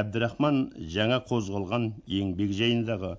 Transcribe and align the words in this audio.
әбдірахман 0.00 0.58
жаңа 0.92 1.18
қозғалған 1.28 1.86
еңбек 2.18 2.52
жайындағы 2.56 3.10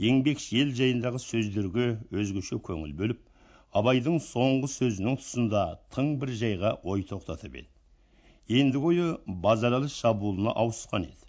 еңбек 0.00 0.40
ел 0.58 0.70
жайындағы 0.78 1.18
сөздерге 1.24 1.88
өзгеше 2.22 2.56
көңіл 2.68 2.94
бөліп 3.00 3.18
абайдың 3.80 4.16
соңғы 4.26 4.70
сөзінің 4.74 5.18
тұсында 5.20 5.64
тың 5.96 6.08
бір 6.22 6.32
жайға 6.42 6.70
ой 6.92 7.04
тоқтатып 7.10 7.58
еді. 7.60 7.68
Ендігі 8.60 8.88
ойы 8.90 9.08
базаралы 9.46 9.90
шабуылына 9.92 10.54
ауысқан 10.62 11.04
еді. 11.08 11.28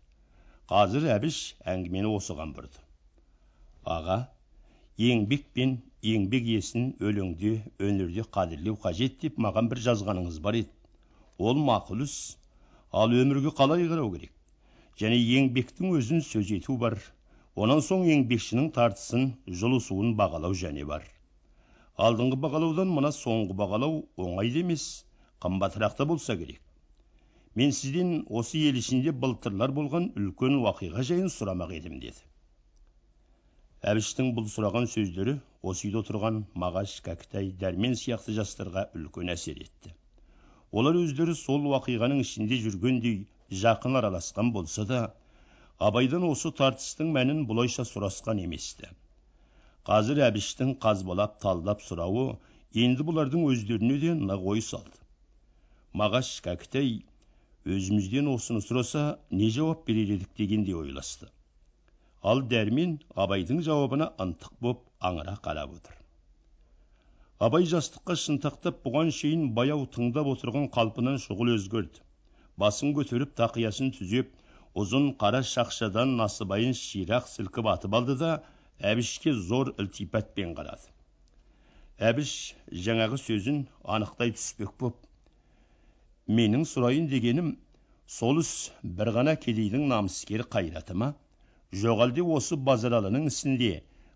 Қазір 0.71 1.09
әбіш 1.17 1.39
әңгімені 1.73 2.11
осыған 2.19 2.53
бұрды. 2.55 2.79
Аға 3.95 4.17
еңбек 5.07 5.49
пен 5.57 5.77
еңбек 6.13 6.47
иесін 6.53 6.93
өлеңде 7.09 7.53
өнерде 7.79 8.23
қадірлеу 8.37 8.79
қажет 8.85 9.19
деп 9.25 9.39
маған 9.47 9.67
бір 9.73 9.83
жазғаныңыз 9.89 10.39
бар 10.47 10.61
еді. 10.61 10.71
Ол 11.39 11.59
мақұл 11.71 12.07
іс. 12.07 12.15
Ал 12.91 13.15
өмірге 13.19 13.51
қалай 13.57 13.87
қарау 13.91 14.11
керек? 14.15 14.32
Және 15.01 15.17
еңбектің 15.37 15.95
өзін 15.97 16.21
сөз 16.27 16.51
ету 16.57 16.77
бар. 16.83 16.97
Онан 17.55 17.81
соң 17.85 18.03
еңбекшінің 18.09 18.69
тартысын 18.75 19.25
жұлысуын 19.61 20.15
бағалау 20.19 20.57
және 20.61 20.85
бар. 20.89 21.05
Алдыңғы 22.07 22.39
бағалаудан 22.45 22.89
мына 22.97 23.13
соңғы 23.13 23.57
бағалау 23.57 23.99
оңай 24.27 24.53
да 24.53 24.61
емес 24.65 24.85
қымбатырақ 25.45 25.97
та 25.97 26.05
болса 26.09 26.37
керек. 26.37 26.61
Мен 27.55 27.71
сізден 27.77 28.13
осы 28.41 28.57
ел 28.67 28.77
ішінде 28.81 29.13
былтырлар 29.23 29.73
болған 29.79 30.07
үлкен 30.17 30.55
уақиға 30.61 31.03
жайын 31.09 31.29
сұрамақ 31.29 31.75
едім 31.77 31.99
деді. 32.01 32.23
Әбіштің 33.91 34.31
бұл 34.37 34.47
сұраған 34.49 34.87
сөздері 34.89 35.35
осы 35.69 35.89
үйде 35.89 35.99
отырған 36.01 36.39
мағаш 36.63 36.95
кәкітай 37.05 37.51
дәрмен 37.61 37.93
сияқты 37.99 38.33
жастарға 38.39 38.87
үлкен 38.97 39.29
әсер 39.35 39.59
етті. 39.61 39.93
Олар 40.71 40.97
өздері 40.97 41.35
сол 41.37 41.67
уақиғаның 41.69 42.23
ішінде 42.23 42.57
жүргендей 42.63 43.19
жақын 43.61 44.01
араласқан 44.01 44.51
болса 44.57 44.87
да 44.89 45.05
абайдан 45.91 46.27
осы 46.31 46.51
тартыстың 46.59 47.15
мәнін 47.19 47.47
бұлайша 47.49 47.87
сұрасқан 47.93 48.43
еместі 48.47 48.91
қазір 49.87 50.19
әбіштің 50.29 50.69
қазбалап 50.83 51.39
талдап 51.43 51.81
сұрауы 51.83 52.27
енді 52.83 53.03
бұлардың 53.07 53.41
өздеріне 53.51 53.97
де 54.03 54.13
нық 54.19 54.45
ой 54.53 54.61
салды. 54.67 54.99
Мағаш 56.01 56.29
кәкітай 56.45 56.93
өзімізден 57.75 58.29
осыны 58.31 58.63
сұраса 58.63 59.03
не 59.41 59.49
жауап 59.57 59.83
берер 59.89 60.13
едік 60.15 60.31
дегендей 60.39 60.77
ойласты. 60.79 61.27
Ал 62.23 62.45
дәрмен 62.53 62.95
абайдың 63.25 63.59
жауабына 63.67 64.07
ынтық 64.25 64.55
боп 64.63 64.87
аңыра 65.11 65.35
қарап 65.43 65.75
отыр. 65.75 65.99
Абай 67.43 67.67
жастыққа 67.67 68.15
шынтақтап 68.23 68.79
бұған 68.87 69.11
шейін 69.19 69.49
баяу 69.59 69.83
тыңдап 69.97 70.31
отырған 70.37 70.69
қалпынан 70.77 71.19
шұғыл 71.25 71.57
өзгерді. 71.57 71.99
Басын 72.61 72.93
көтеріп 72.97 73.31
тақиясын 73.39 73.91
түзеп 73.97 74.33
ұзын 74.81 75.07
қара 75.21 75.41
шақшадан 75.53 76.15
насыбайын 76.19 76.75
ширақ 76.77 77.29
сілкіп 77.29 77.69
атып 77.71 77.95
алды 77.99 78.15
да 78.19 78.33
әбішке 78.91 79.33
зор 79.49 79.71
ілтипатпен 79.77 80.53
қарады. 80.57 80.89
Әбіш 82.09 82.31
жаңағы 82.85 83.19
сөзін 83.21 83.59
анықтай 83.95 84.33
түспек 84.37 84.73
боп 84.79 84.97
менің 86.39 86.65
сұрайын 86.69 87.09
дегенім 87.11 87.55
сол 88.17 88.41
іс 88.41 88.53
бір 88.99 89.13
ғана 89.17 89.35
кедейдің 89.45 89.87
намыскер 89.93 90.45
қайраты 90.55 90.97
ма? 90.97 91.13
Жоқ 91.83 92.05
әлде 92.07 92.25
осы 92.37 92.57
базаралының 92.69 93.29
ісінде 93.31 93.71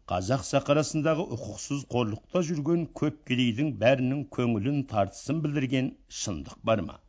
қазақ 0.10 0.46
сақарасындағы 0.50 1.26
ұқықсыз 1.38 1.86
қорлықта 1.94 2.44
жүрген 2.50 2.86
көп 3.02 3.24
кедейдің 3.30 3.74
бәрінің 3.82 4.26
көңілін 4.38 4.86
тартысын 4.92 5.42
білдірген 5.46 5.92
шындық 6.22 6.62
бар 6.64 6.86
ма? 6.90 7.00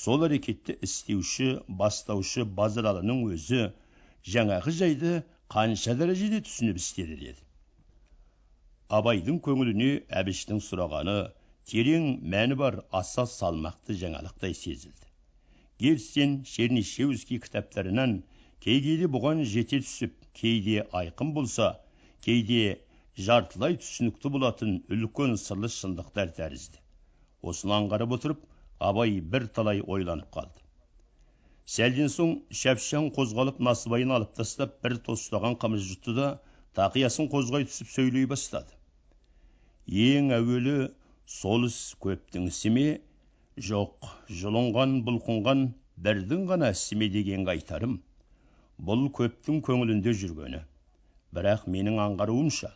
Сол 0.00 0.24
әрекетті 0.26 0.74
істеуші 0.86 1.48
бастаушы 1.80 2.44
базаралының 2.58 3.18
өзі 3.34 3.62
жаңағы 4.34 4.72
жайды 4.78 5.12
қанша 5.54 5.94
дәрежеде 6.00 6.40
түсініп 6.46 6.78
істеді 6.80 7.16
деді. 7.22 7.42
Абайдың 8.98 9.40
көңіліне 9.46 9.90
әбіштің 10.20 10.62
сұрағаны 10.64 11.16
терең 11.72 12.06
мәні 12.34 12.56
бар 12.62 12.78
аса 13.00 13.26
салмақты 13.34 13.96
жаңалықтай 14.02 14.56
сезілді. 14.56 15.10
Герцен 15.82 16.38
чернишевский 16.44 17.40
кітаптарынан 17.44 18.22
кей 18.64 18.80
кейде 18.86 19.10
бұған 19.16 19.44
жете 19.52 19.82
түсіп 19.84 20.16
кейде 20.40 20.86
айқын 21.02 21.34
болса 21.36 21.68
кейде 22.24 22.78
жартылай 23.28 23.76
түсінікті 23.82 24.32
болатын 24.36 24.76
үлкен 24.96 25.36
сырлы 25.44 25.68
шындықтар 25.76 26.32
тәрізді 26.38 26.80
осыны 27.52 27.74
аңғарып 27.80 28.14
отырып 28.16 28.44
абай 28.88 29.20
бір 29.34 29.46
талай 29.56 29.80
ойланып 29.94 30.30
қалды. 30.34 30.58
Сәлден 31.74 32.10
соң 32.12 32.32
шәпшаң 32.60 33.10
қозғалып 33.16 33.60
насыбайын 33.68 34.14
алып 34.16 34.32
тастап 34.38 34.74
бір 34.84 34.96
тостаған 35.08 35.54
қымыз 35.62 35.84
жұтты 35.90 36.14
да 36.16 36.28
тақиясын 36.78 37.30
қозғай 37.34 37.68
түсіп 37.70 37.92
сөйлей 37.94 38.26
бастады. 38.32 38.74
Ең 40.08 40.32
әуелі 40.38 40.76
сол 41.38 41.68
іс 41.68 41.78
көптің 42.02 42.50
ісі 42.50 42.74
ме? 42.74 42.86
Жоқ 43.68 44.10
жұлынған 44.42 44.98
бұлқынған 45.06 45.64
бірдің 46.04 46.46
ғана 46.50 46.72
ісі 46.76 46.98
ме 46.98 47.08
дегенге 47.16 47.54
айтарым. 47.56 47.98
Бұл 48.90 49.08
көптің 49.18 49.60
көңілінде 49.66 50.14
жүргені. 50.22 50.62
Бірақ 51.36 51.68
менің 51.74 52.00
аңғаруымша 52.06 52.72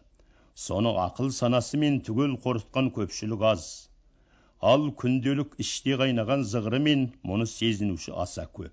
соны 0.56 0.93
ақыл 1.03 1.33
санасымен 1.37 1.99
түгел 2.06 2.37
қорытқан 2.44 2.87
көпшілік 2.97 3.43
аз. 3.44 3.65
Ал 4.71 4.87
күнделік 5.00 5.54
іште 5.62 5.97
қайнаған 6.00 6.43
зығырымен 6.53 7.03
мұны 7.31 7.47
сезінуші 7.50 8.15
аса 8.25 8.47
көп. 8.59 8.72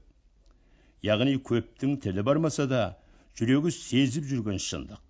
Яғни 1.07 1.35
көптің 1.49 1.97
тілі 2.05 2.23
бармаса 2.29 2.65
да 2.71 2.83
жүрегі 3.39 3.73
сезіп 3.77 4.29
жүрген 4.29 4.61
шындық. 4.67 5.01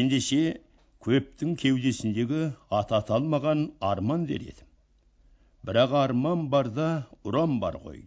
Ендеше 0.00 0.40
көптің 1.06 1.52
кеудесіндегі 1.62 2.40
ата 2.80 2.98
аталмаған 3.02 3.66
арман 3.92 4.26
дер 4.30 4.42
едім. 4.48 4.66
Бірақ 5.68 5.94
арман 6.02 6.48
барда 6.54 6.88
ұран 7.24 7.60
бар 7.62 7.78
ғой. 7.84 8.02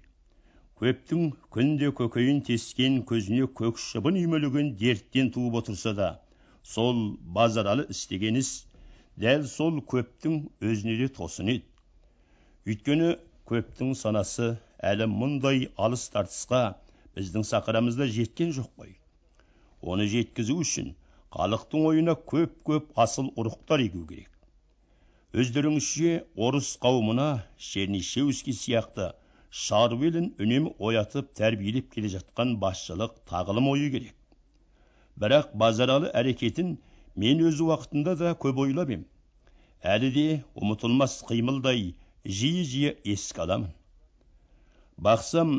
Көптің 0.82 1.32
күнде 1.54 1.94
көкейін 2.02 2.42
тескен 2.50 3.02
көзіне 3.10 3.48
көк 3.62 3.80
шыбын 3.88 4.18
үймелеген 4.24 4.74
дерттен 4.84 5.30
туып 5.36 5.62
отырса 5.62 5.94
да 6.00 6.10
сол 6.76 7.04
базаралы 7.38 7.86
істеген 7.94 8.42
іс 8.42 8.52
дәл 9.20 9.46
сол 9.48 9.80
көптің 9.94 10.40
өзіне 10.72 10.98
де 11.04 11.08
тосын 11.20 11.54
еді 11.54 12.72
өйткені 12.74 13.08
көптің 13.50 13.90
санасы 14.00 14.46
әлі 14.90 15.06
мұндай 15.12 15.66
алыс 15.86 16.06
тартысқа 16.14 16.62
біздің 17.18 17.44
сақырамызда 17.50 18.08
жеткен 18.18 18.54
жоқ 18.56 18.70
қой. 18.80 18.94
Оны 19.82 20.08
жеткізу 20.12 20.56
үшін 20.64 20.94
халықтың 21.36 21.88
ойына 21.90 22.16
көп 22.34 22.56
көп 22.70 23.02
асыл 23.06 23.30
ұрықтар 23.36 23.84
егу 23.84 24.06
керек. 24.08 24.30
Өздеріңізше 25.34 26.14
орыс 26.48 26.72
қауымына 26.86 27.28
чернишевский 27.58 28.56
сияқты 28.56 29.12
шару 29.50 30.00
елін 30.08 30.32
үнемі 30.40 30.74
оятып 30.80 31.34
тәрбиелеп 31.38 31.92
келе 31.94 32.14
жатқан 32.16 32.56
басшылық 32.64 33.20
тағылым 33.30 33.70
ойы 33.74 33.92
керек. 33.92 34.16
Бірақ 35.20 35.52
базаралы 35.54 36.14
әрекетін 36.16 36.78
мен 37.16 37.42
өз 37.50 37.60
уақытында 37.66 38.16
да 38.20 38.38
көп 38.46 38.64
ойлап 38.66 38.94
ем 38.98 39.04
әлі 39.84 40.10
де 40.16 40.26
ұмытылмас 40.56 41.18
қимылдай 41.28 41.82
жиі 42.40 42.64
жиі 42.68 42.92
еске 43.14 43.42
аламын. 43.44 43.72
Бақсам 45.08 45.58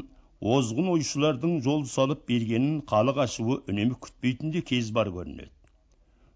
озғын 0.55 0.89
ойшылардың 0.95 1.59
жол 1.67 1.85
салып 1.95 2.23
бергенін 2.31 2.79
халық 2.93 3.21
ашуы 3.27 3.59
үнемі 3.73 3.99
күтпейтін 4.07 4.55
де 4.55 4.63
кез 4.71 4.91
бар 4.97 5.13
көрінеді. 5.13 5.51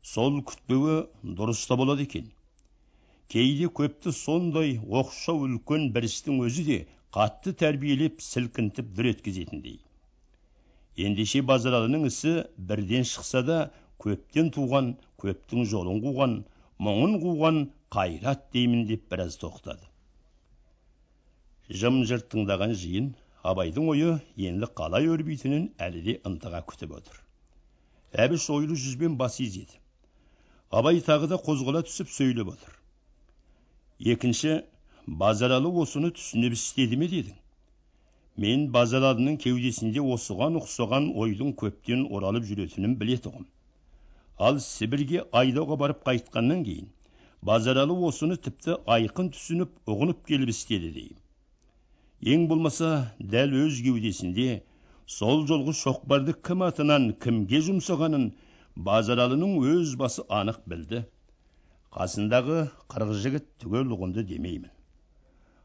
Сол 0.02 0.42
күтпеуі 0.50 0.98
дұрыс 1.40 1.64
та 1.70 1.80
болады 1.80 2.04
екен. 2.04 2.28
Кейде 3.32 3.72
көпті 3.80 4.12
сондай 4.12 4.76
оқшау 5.00 5.46
үлкен 5.48 5.88
бір 5.96 6.08
істің 6.10 6.44
өзі 6.44 6.64
де 6.68 6.78
қатты 7.16 7.56
тәрбиелеп 7.62 8.20
сілкінтіп 8.24 8.92
дүр 8.96 9.12
еткізетіндей. 9.14 9.80
Ендеше 10.96 11.40
базаралының 11.46 12.08
ісі 12.08 12.34
бірден 12.56 13.04
шықса 13.08 13.42
да 13.46 13.58
көптен 14.04 14.50
туған 14.54 14.92
көптің 15.22 15.64
жолын 15.72 16.02
қуған 16.04 16.34
мұңын 16.86 17.14
қуған 17.24 17.56
қайрат 17.94 18.44
деймін 18.54 18.86
деп 18.90 19.08
біраз 19.12 19.38
тоқтады. 19.42 19.88
Жым 21.80 22.04
жырт 22.10 22.28
тыңдаған 22.34 22.74
жиын 22.82 23.08
абайдың 23.52 23.88
ойы 23.94 24.12
енді 24.50 24.68
қалай 24.80 25.08
өрбитінін 25.14 25.66
әлі 25.88 26.04
де 26.06 26.14
ынтыға 26.30 26.62
күтіп 26.70 26.94
отыр. 27.00 27.18
Әбіш 28.24 28.48
ойлы 28.54 28.78
жүзбен 28.84 29.18
бас 29.20 29.40
изеді. 29.44 29.76
Абай 30.70 31.02
тағы 31.10 31.28
да 31.32 31.40
қозғала 31.48 31.82
түсіп 31.88 32.14
сөйлеп 32.14 32.54
отыр. 32.54 32.72
Екінші 34.14 34.54
базаралы 35.06 35.74
осыны 35.82 36.12
түсініп 36.16 36.56
істеді 36.56 37.02
ме 37.02 37.10
дедің? 37.12 37.36
Мен 38.38 38.66
базаралының 38.72 39.38
кеудесінде 39.42 40.00
осыған 40.16 40.60
ұқсаған 40.60 41.12
ойдың 41.22 41.54
көптен 41.62 42.04
оралып 42.14 42.44
жүретінін 42.48 42.94
білетұғым. 43.00 43.48
Ал 44.46 44.58
сібірге 44.64 45.24
айдауға 45.42 45.78
барып 45.82 46.02
қайтқаннан 46.08 46.64
кейін 46.70 46.90
базаралы 47.50 47.96
осыны 48.10 48.38
тіпті 48.48 48.78
айқын 48.96 49.32
түсініп 49.36 49.94
ұғынып 49.94 50.24
келіп 50.30 50.54
істеді 50.54 50.92
деймін 50.98 52.34
ең 52.34 52.48
болмаса 52.50 52.92
дәл 53.36 53.52
өз 53.64 53.82
кеудесінде 53.86 54.50
сол 55.18 55.44
жолғы 55.50 55.72
шоқпарды 55.80 56.34
кім 56.48 56.64
атынан 56.66 57.12
кімге 57.24 57.60
жұмсағанын 57.66 58.24
базаралының 58.88 59.54
өз 59.72 59.94
басы 60.00 60.24
анық 60.40 60.58
білді. 60.70 61.00
Қасындағы 61.94 62.58
қырық 62.92 63.14
жігіт 63.22 63.46
түгел 63.62 63.94
ұғынды 63.96 64.24
демеймін. 64.28 64.70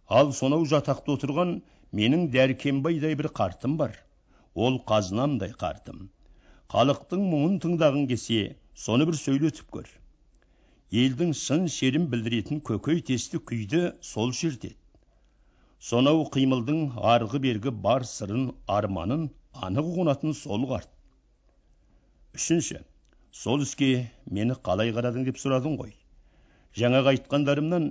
Ал 0.08 0.32
сонау 0.38 0.66
жатақта 0.70 1.18
отырған 1.18 1.52
менің 2.00 2.30
дәркембайдай 2.34 3.18
бір 3.20 3.30
қартым 3.40 3.76
бар. 3.82 3.98
Ол 4.56 4.80
қазынамдай 4.92 5.54
қартым. 5.60 6.08
Халықтың 6.74 7.26
мұңын 7.34 7.60
тыңдағың 7.66 8.08
келсе 8.14 8.56
соны 8.76 9.06
бір 9.10 9.18
сөйлетіп 9.20 9.70
көр. 9.76 9.90
Елдің 11.02 11.34
шын 11.38 11.68
шерін 11.74 12.08
білдіретін 12.10 12.62
көкей 12.70 13.02
тесті 13.06 13.40
күйді 13.52 13.82
сол 14.02 14.34
шертеді. 14.40 14.76
Сонау 15.90 16.24
қимылдың 16.34 17.00
арғы 17.14 17.42
бергі 17.44 17.74
бар 17.86 18.06
сырын 18.10 18.52
арманын 18.78 19.26
анық 19.68 19.90
ұғынатын 19.94 20.36
сол 20.40 20.68
қарт. 20.70 20.90
Үшінші 22.38 22.80
сол 23.42 23.66
іске 23.66 23.90
мені 24.38 24.56
қалай 24.70 24.94
қарадың 24.96 25.28
деп 25.28 25.42
сұрадың 25.42 25.76
ғой. 25.82 25.92
Жаңағы 26.80 27.14
айтқандарымнан 27.14 27.90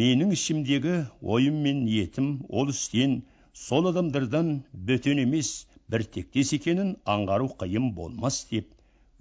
менің 0.00 0.32
ішімдегі 0.38 0.96
ойым 1.34 1.60
мен 1.66 1.84
ниетім 1.84 2.32
ол 2.48 2.72
істен 2.74 3.20
сол 3.66 3.90
адамдардан 3.92 4.50
бөтен 4.88 5.22
емес 5.26 5.52
бір 5.92 6.06
тектес 6.16 6.54
екенін 6.56 6.96
аңғару 7.16 7.52
қиын 7.62 7.92
болмас 8.00 8.44
деп 8.50 8.74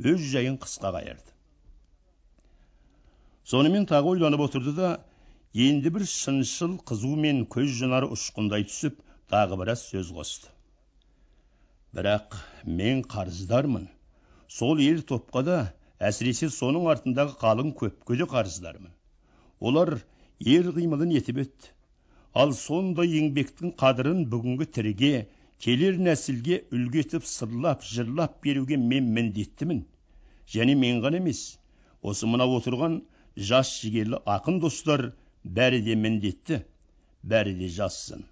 өз 0.04 0.22
жайын 0.34 0.60
қысқа 0.62 0.94
қайырды 0.98 1.34
сонымен 3.48 3.86
тағы 3.90 4.16
ойланып 4.16 4.42
отырды 4.50 4.74
да 4.76 4.88
енді 5.66 5.90
бір 5.96 6.04
шыншыл 6.12 6.74
қызу 6.90 7.14
мен 7.26 7.46
көз 7.54 7.70
жанары 7.80 8.10
ұшқындай 8.14 8.66
түсіп 8.68 8.98
тағы 9.32 9.58
біраз 9.62 9.86
сөз 9.88 10.10
қосты. 10.16 10.50
Бірақ 11.96 12.36
мен 12.80 13.02
қарыздармын. 13.14 13.88
Сол 14.48 14.84
ел 14.84 15.00
топқа 15.12 15.44
да 15.48 15.58
әсіресе 16.10 16.50
соның 16.54 16.90
артындағы 16.92 17.38
қалың 17.42 17.72
көпке 17.80 18.20
де 18.20 18.28
қарыздармын. 18.34 18.92
Олар 19.60 19.96
ер 20.40 20.70
қимылын 20.76 21.16
етіп 21.18 21.42
өтті. 21.46 21.72
Ал 22.36 22.54
сондай 22.54 23.16
еңбектің 23.22 23.74
қадірін 23.80 24.26
бүгінгі 24.32 24.68
тіріге 24.76 25.14
келер 25.66 26.00
нәсілге 26.08 26.62
үлгі 26.78 27.04
етіп 27.04 27.28
сырлап 27.34 27.86
жырлап 27.92 28.40
беруге 28.46 28.78
мен 28.78 29.12
міндеттімін. 29.18 29.84
Және 30.56 30.76
мен 30.86 31.02
ғана 31.06 31.22
емес 31.24 31.44
осы 32.02 32.30
мына 32.32 32.46
отырған 32.58 33.02
жас 33.52 33.74
жігерлі 33.82 34.22
ақын 34.38 34.62
достар 34.64 35.10
бәрі 35.60 35.82
де 35.90 35.96
міндетті 36.06 36.62
бәрі 37.34 37.56
де 37.62 37.70
жазсын 37.80 38.24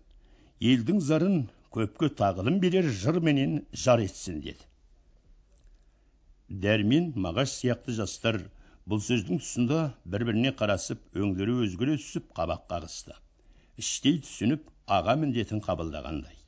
елдің 0.72 1.01
зарын 1.10 1.42
көпке 1.75 2.10
тағылым 2.22 2.62
берер 2.63 2.88
жырменен 3.01 3.57
жар 3.86 4.04
етсін 4.06 4.39
деді. 4.45 4.63
Дәрмен 6.66 7.12
мағаш 7.25 7.57
сияқты 7.57 7.95
жастар 7.98 8.39
бұл 8.88 9.01
сөздің 9.04 9.42
тұсында 9.42 9.81
бір 10.13 10.25
біріне 10.30 10.54
қарасып 10.62 11.19
өңдері 11.19 11.57
өзгере 11.66 11.98
түсіп 12.00 12.31
қабақ 12.39 12.66
қағысты 12.72 13.18
іштей 13.83 14.22
түсініп 14.24 14.69
аға 14.98 15.18
міндетін 15.19 15.62
қабылдағандай. 15.66 16.45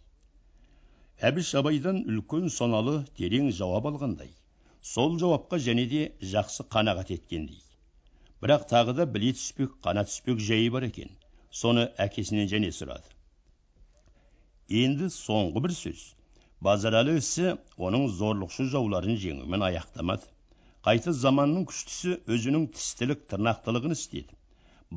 Әбіш 1.18 1.56
абайдан 1.58 2.04
үлкен 2.14 2.52
соналы 2.54 3.00
терең 3.18 3.48
жауап 3.60 3.88
алғандай 3.90 4.36
сол 4.90 5.16
жауапқа 5.22 5.58
және 5.68 5.86
де 5.94 6.02
жақсы 6.34 6.66
қанағат 6.74 7.10
еткендей. 7.16 7.62
Бірақ 8.42 8.68
тағы 8.70 8.94
да 9.00 9.06
біле 9.16 9.32
түспек 9.34 9.74
қана 9.88 10.04
түспек 10.06 10.44
жайы 10.50 10.70
бар 10.76 10.86
екен. 10.88 11.10
Соны 11.50 11.88
әкесінен 12.06 12.48
және 12.54 12.70
сұрады. 12.70 13.10
Енді 14.84 15.10
соңғы 15.16 15.64
бір 15.66 15.74
сөз. 15.80 16.06
Базаралы 16.62 17.18
ісі 17.18 17.56
оның 17.78 18.08
зорлықшы 18.20 18.70
жауларын 18.74 19.18
жеңумен 19.18 19.66
аяқтамады. 19.72 20.30
Қайта 20.86 21.18
заманның 21.26 21.66
күштісі 21.72 22.20
өзінің 22.30 22.70
тістілік 22.78 23.26
тырнақтылығын 23.32 23.98
істеді. 23.98 24.38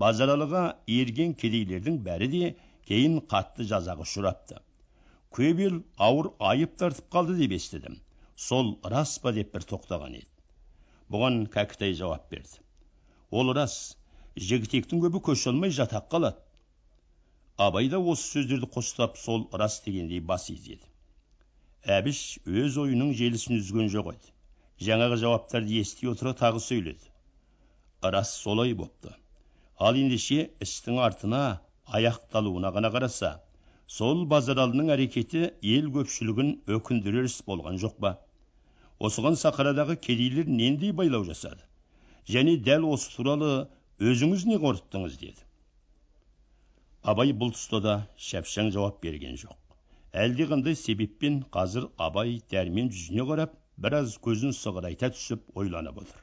Базаралыға 0.04 0.64
ерген 1.00 1.32
кедейлердің 1.34 2.02
бәрі 2.04 2.28
де 2.34 2.56
кейін 2.86 3.22
қатты 3.32 3.64
жазаға 3.72 4.04
ұшырапты. 4.04 4.60
Көп 5.36 5.60
ауыр 6.04 6.28
айып 6.50 6.72
тартып 6.78 7.06
қалды 7.14 7.36
деп 7.38 7.52
естідім. 7.54 7.96
Сол 8.36 8.70
рас 8.92 9.18
па 9.22 9.30
деп 9.36 9.52
бір 9.54 9.62
тоқтаған 9.72 10.16
еді. 10.18 10.26
Бұған 11.14 11.36
кәкітай 11.54 11.94
жауап 11.94 12.24
берді. 12.32 12.58
Ол 13.30 13.52
рас 13.54 13.76
жігітектің 14.36 15.02
көбі 15.04 15.20
көше 15.28 15.52
алмай 15.52 15.70
жатақ 15.76 16.08
қалады. 16.14 16.40
Абай 17.66 17.88
да 17.92 18.00
осы 18.00 18.26
сөздерді 18.32 18.66
қостап 18.74 19.18
сол 19.22 19.46
рас 19.52 19.80
дегендей 19.84 20.20
бас 20.20 20.48
изеді. 20.50 20.82
Әбіш 21.98 22.40
өз 22.46 22.78
ойының 22.84 23.12
желісін 23.20 23.60
үзген 23.60 23.90
жоқ 23.94 24.10
еді. 24.14 24.32
Жаңағы 24.88 25.20
жауаптарды 25.22 25.78
ести 25.84 26.08
отыра 26.10 26.32
тағы 26.42 26.58
сөйледі. 26.64 27.06
Рас 28.02 28.34
солай 28.34 28.74
бопты. 28.74 29.14
Ал 29.78 29.94
ендеше 29.94 30.50
істің 30.66 30.98
артына 31.06 31.60
аяқталуына 31.86 32.74
ғана 32.74 32.90
қараса 32.96 33.36
сол 33.90 34.20
базаралының 34.32 34.90
әрекеті 34.94 35.40
ел 35.68 35.88
көпшілігін 35.94 36.50
өкіндірер 36.76 37.26
іс 37.28 37.40
болған 37.46 37.78
жоқ 37.84 37.96
па? 38.04 38.12
Осыған 39.08 39.38
сахарадағы 39.40 39.96
кедейлер 40.06 40.50
нендей 40.60 40.92
байлау 41.00 41.24
жасады? 41.26 41.64
Және 42.34 42.54
дәл 42.68 42.86
осы 42.90 43.10
туралы 43.16 43.48
өзіңіз 44.10 44.44
не 44.50 44.60
қорыттыңыз 44.62 45.16
деді. 45.24 45.42
Абай 47.02 47.34
бұл 47.42 47.50
тұста 47.56 47.80
да 47.88 47.96
шапшаң 48.28 48.70
жауап 48.76 49.02
берген 49.02 49.34
жоқ. 49.42 49.58
Әлдеқандай 50.24 50.78
себеппен 50.78 51.42
қазір 51.58 51.90
абай 52.06 52.38
дәрмен 52.54 52.92
жүзіне 52.94 53.26
қарап 53.32 53.58
біраз 53.88 54.16
көзін 54.28 54.54
сығырайта 54.60 55.10
түсіп 55.16 55.50
ойланып 55.64 56.02
отыр. 56.04 56.22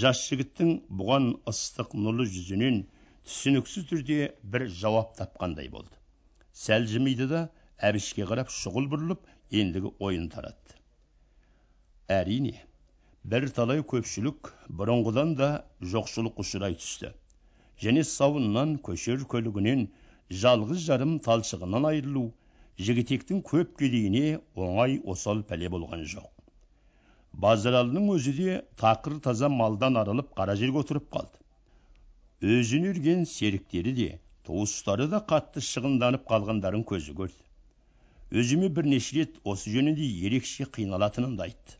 Жас 0.00 0.24
жігіттің 0.30 0.74
бұған 1.02 1.30
ыстық 1.52 1.92
нұрлы 2.06 2.28
жүзінен 2.32 2.82
түсініксіз 3.28 3.88
түрде 3.92 4.20
бір 4.42 4.68
жауап 4.80 5.16
тапқандай 5.20 5.68
болды. 5.72 5.97
Сәл 6.58 6.86
жымиды 6.92 7.26
да 7.32 7.40
әбішке 7.90 8.24
қарап 8.30 8.48
шұғыл 8.54 8.88
бұрылып 8.92 9.28
ендігі 9.62 9.92
ойын 10.08 10.24
таратты 10.32 10.78
әрине 12.14 12.56
бір 13.34 13.46
талай 13.58 13.84
көпшілік 13.92 14.50
бұрынғыдан 14.80 15.36
да 15.38 15.48
жоқшылық 15.92 16.42
ұшырай 16.44 16.76
түсті 16.82 17.12
және 17.84 18.04
сауыннан 18.10 18.74
көшер 18.88 19.22
көлігінен 19.34 19.86
жалғыз 20.42 20.82
жарым 20.88 21.14
талшығынан 21.28 21.88
айырылу 21.92 22.26
жігітектің 22.88 23.42
көп 23.52 23.76
кедейіне 23.82 24.38
оңай 24.66 24.98
осал 25.14 25.44
пәле 25.52 25.70
болған 25.74 26.06
жоқ 26.14 26.28
базаралының 27.44 28.10
өзі 28.16 28.34
де 28.38 28.62
тақыр 28.82 29.20
таза 29.28 29.48
малдан 29.62 30.00
арылып 30.02 30.34
қара 30.40 30.56
жерге 30.62 30.82
отырып 30.82 31.06
қалды 31.14 32.56
өзін 32.58 32.90
ерген 32.92 33.28
серіктері 33.34 33.94
де 34.00 34.08
туыстары 34.48 35.08
да 35.14 35.22
қатты 35.32 35.64
шығынданып 35.70 36.28
қалғандарын 36.32 36.86
көзі 36.92 37.16
көрді 37.22 38.40
өзіме 38.42 38.68
бірнеше 38.78 39.20
рет 39.20 39.42
осы 39.54 39.74
жөнінде 39.74 40.06
ерекше 40.28 40.68
қиналатынын 40.78 41.36
да 41.40 41.48
айтты 41.50 41.78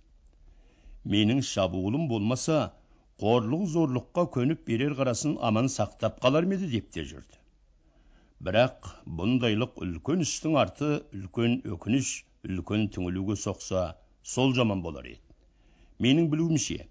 менің 1.14 1.40
шабуылым 1.48 2.08
болмаса 2.08 2.58
қорлық 3.22 3.62
зорлыққа 3.74 4.22
көніп 4.34 4.60
берер 4.70 4.92
қарасын 4.98 5.32
аман 5.48 5.68
сақтап 5.74 6.18
қалар 6.24 6.46
ма 6.50 6.54
еді 6.58 6.68
деп 6.74 6.90
те 6.94 7.02
жүрді. 7.12 7.38
Бірақ 8.46 8.90
бұндайлық 9.20 9.80
үлкен 9.86 10.22
істің 10.26 10.58
арты 10.62 10.90
үлкен 11.18 11.56
өкініш 11.76 12.10
үлкен 12.46 12.84
түңілуге 12.94 13.34
соқса 13.44 13.86
сол 14.34 14.54
жаман 14.58 14.84
болар 14.84 15.08
еді. 15.10 15.24
Менің 15.98 16.28
білуімше 16.30 16.84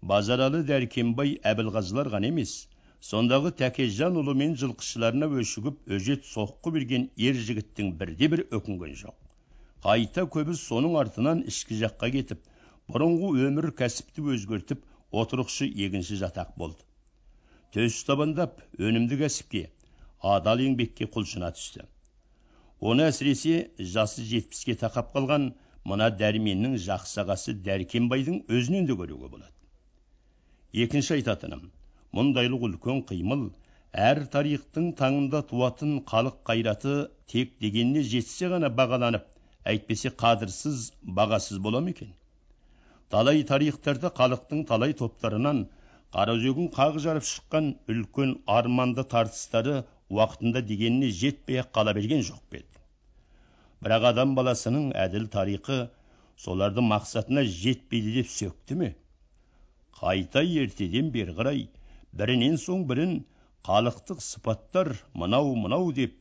базаралы 0.00 0.62
дәркембай 0.70 1.36
әбілғазылар 1.52 2.08
ғана 2.14 2.32
емес 2.32 2.54
сондағы 3.04 3.50
тәкежан 3.60 4.14
ұлы 4.20 4.32
мен 4.40 4.54
жылқышыларына 4.60 5.26
өшігіп 5.42 5.92
өжет 5.96 6.24
соққы 6.28 6.70
берген 6.76 7.02
ер 7.20 7.36
жігіттің 7.48 7.90
бірде 8.00 8.30
бір 8.32 8.42
өкінген 8.58 8.94
жоқ. 9.00 9.16
Қайта 9.84 10.24
көбі 10.36 10.54
соның 10.56 10.96
артынан 11.02 11.42
ішкі 11.50 11.76
жаққа 11.82 12.10
кетіп 12.14 12.46
бұрынғы 12.94 13.34
өмір 13.48 13.68
кәсіпті 13.80 14.24
өзгертіп 14.36 14.86
отырықшы 15.22 15.68
егінші 15.86 16.16
жатақ 16.22 16.56
болды. 16.62 16.80
Төс 17.76 18.00
табандап 18.08 18.64
өнімді 18.78 19.20
кәсіпке 19.20 19.66
адал 20.32 20.64
еңбекке 20.64 21.10
құлшына 21.18 21.52
түсті. 21.58 21.84
Оны 22.80 23.10
әсіресе 23.10 23.68
жасы 23.78 24.24
жетпіске 24.32 24.78
тақап 24.80 25.12
қалған 25.12 25.50
мына 25.84 26.08
дәрменнің 26.24 26.80
жақсы 26.88 27.20
ағасы 27.26 27.58
дәркембайдың 27.68 28.44
өзінен 28.48 28.88
де 28.88 28.96
көруге 28.96 29.28
болады. 29.28 29.52
Екінші 30.72 31.18
айтатыным. 31.18 31.68
Мұндайлық 32.18 32.66
үлкен 32.68 33.00
қимыл 33.10 33.44
әр 34.08 34.20
тарихтың 34.34 34.90
таңында 35.00 35.40
туатын 35.50 35.94
халық 36.10 36.36
қайраты 36.50 36.94
тек 37.32 37.54
дегеніне 37.64 38.02
жетсе 38.10 38.50
ғана 38.52 38.70
бағаланып 38.80 39.26
әйтпесе 39.72 40.12
қадірсіз 40.22 40.90
бағасыз 41.18 41.62
бола 41.66 41.80
ма 41.80 41.94
екен? 41.94 42.12
Талай 43.10 43.42
тарихтарда 43.50 44.10
халықтың 44.18 44.64
талай 44.70 44.94
топтарынан 45.00 45.64
қараөзегін 46.16 46.70
қақ 46.78 47.00
жарып 47.06 47.26
шыққан 47.30 47.72
үлкен 47.94 48.36
арманды 48.58 49.04
тартыстары 49.14 49.82
уақытында 50.10 50.62
дегеніне 50.70 51.10
жетпей 51.22 51.60
ақ 51.62 51.70
қала 51.78 51.94
берген 51.98 52.22
жоқ 52.30 52.42
па 52.50 52.62
бірақ 53.84 54.04
адам 54.10 54.30
баласының 54.36 54.84
әділ 54.96 55.26
тарихы 55.32 55.78
соларды 56.40 56.80
мақсатына 56.84 57.42
жетпейді 57.44 58.14
деп 58.18 58.30
сөкті 58.32 58.76
ме? 58.80 58.94
Қайта 59.98 60.40
ертеден 60.62 61.10
бері 61.12 61.34
қарай 61.36 61.66
бірінен 62.18 62.58
соң 62.62 62.84
бірін 62.90 63.14
халықтық 63.66 64.20
сыпаттар 64.22 64.92
мынау 65.22 65.54
мынау 65.58 65.90
деп 65.96 66.14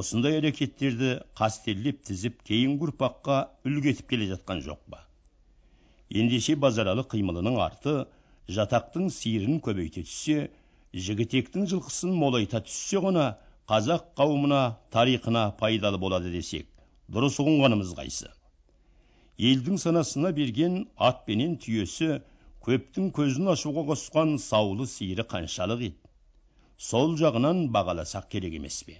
осындай 0.00 0.38
әрекеттерді 0.38 1.10
қастерлеп 1.40 2.02
тізіп 2.06 2.42
кейінгі 2.46 2.86
ұрпаққа 2.88 3.38
үлгі 3.66 3.94
етіп 3.94 4.12
келе 4.12 4.28
жатқан 4.30 4.62
жоқ 4.66 4.80
па? 4.92 5.00
Ендеше 6.10 6.56
базаралы 6.64 7.02
қимылының 7.14 7.58
арты 7.64 7.96
жатақтың 8.56 9.10
сиырын 9.16 9.58
көбейте 9.66 10.04
түссе 10.06 10.48
жігітектің 11.06 11.66
жылқысын 11.72 12.14
молайта 12.22 12.62
түссе 12.66 13.02
ғана 13.02 13.26
қазақ 13.70 14.12
қауымына 14.18 14.62
тарихына 14.94 15.44
пайдалы 15.58 15.98
болады 16.02 16.30
десек 16.34 16.68
дұрыс 17.10 17.40
ұғынғанымыз 17.42 17.94
қайсы? 17.98 18.30
Елдің 19.38 19.78
санасына 19.82 20.30
берген 20.36 20.84
ат 20.96 21.24
пенен 21.26 21.56
түйесі 21.62 22.20
көптің 22.66 23.12
көзін 23.16 23.52
ашуға 23.54 23.86
қосқан 23.90 24.34
саулы 24.46 24.86
сиыры 24.94 25.24
қаншалық 25.34 25.84
еді 25.86 26.10
сол 26.88 27.14
жағынан 27.20 27.62
бағаласақ 27.76 28.26
керек 28.34 28.56
емес 28.58 28.82
пе? 28.88 28.96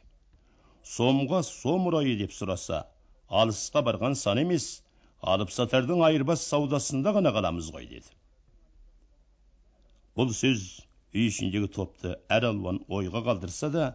Сомға 0.94 1.42
сом 1.48 1.88
ұрайы 1.90 2.14
деп 2.20 2.32
сұраса 2.36 2.80
алысқа 3.42 3.82
барған 3.88 4.16
сан 4.22 4.40
емес 4.42 4.68
алып 5.34 5.52
сатардың 5.56 6.04
айырбас 6.08 6.46
саудасында 6.52 7.12
ғана 7.18 7.32
қаламыз 7.36 7.68
ғой 7.74 7.86
деді. 7.90 8.08
Бұл 10.16 10.32
сөз 10.40 10.64
үй 11.14 11.28
ішіндегі 11.28 11.68
топты 11.76 12.16
әр 12.36 12.48
алуан 12.50 12.80
ойға 12.88 13.24
қалдырса 13.28 13.70
да 13.76 13.90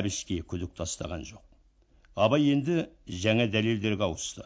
әбішке 0.00 0.42
күдік 0.52 0.76
тастаған 0.80 1.24
жоқ. 1.30 1.42
Абай 2.16 2.50
енді 2.52 2.86
жаңа 3.24 3.48
дәлелдерге 3.52 4.08
ауысты. 4.10 4.44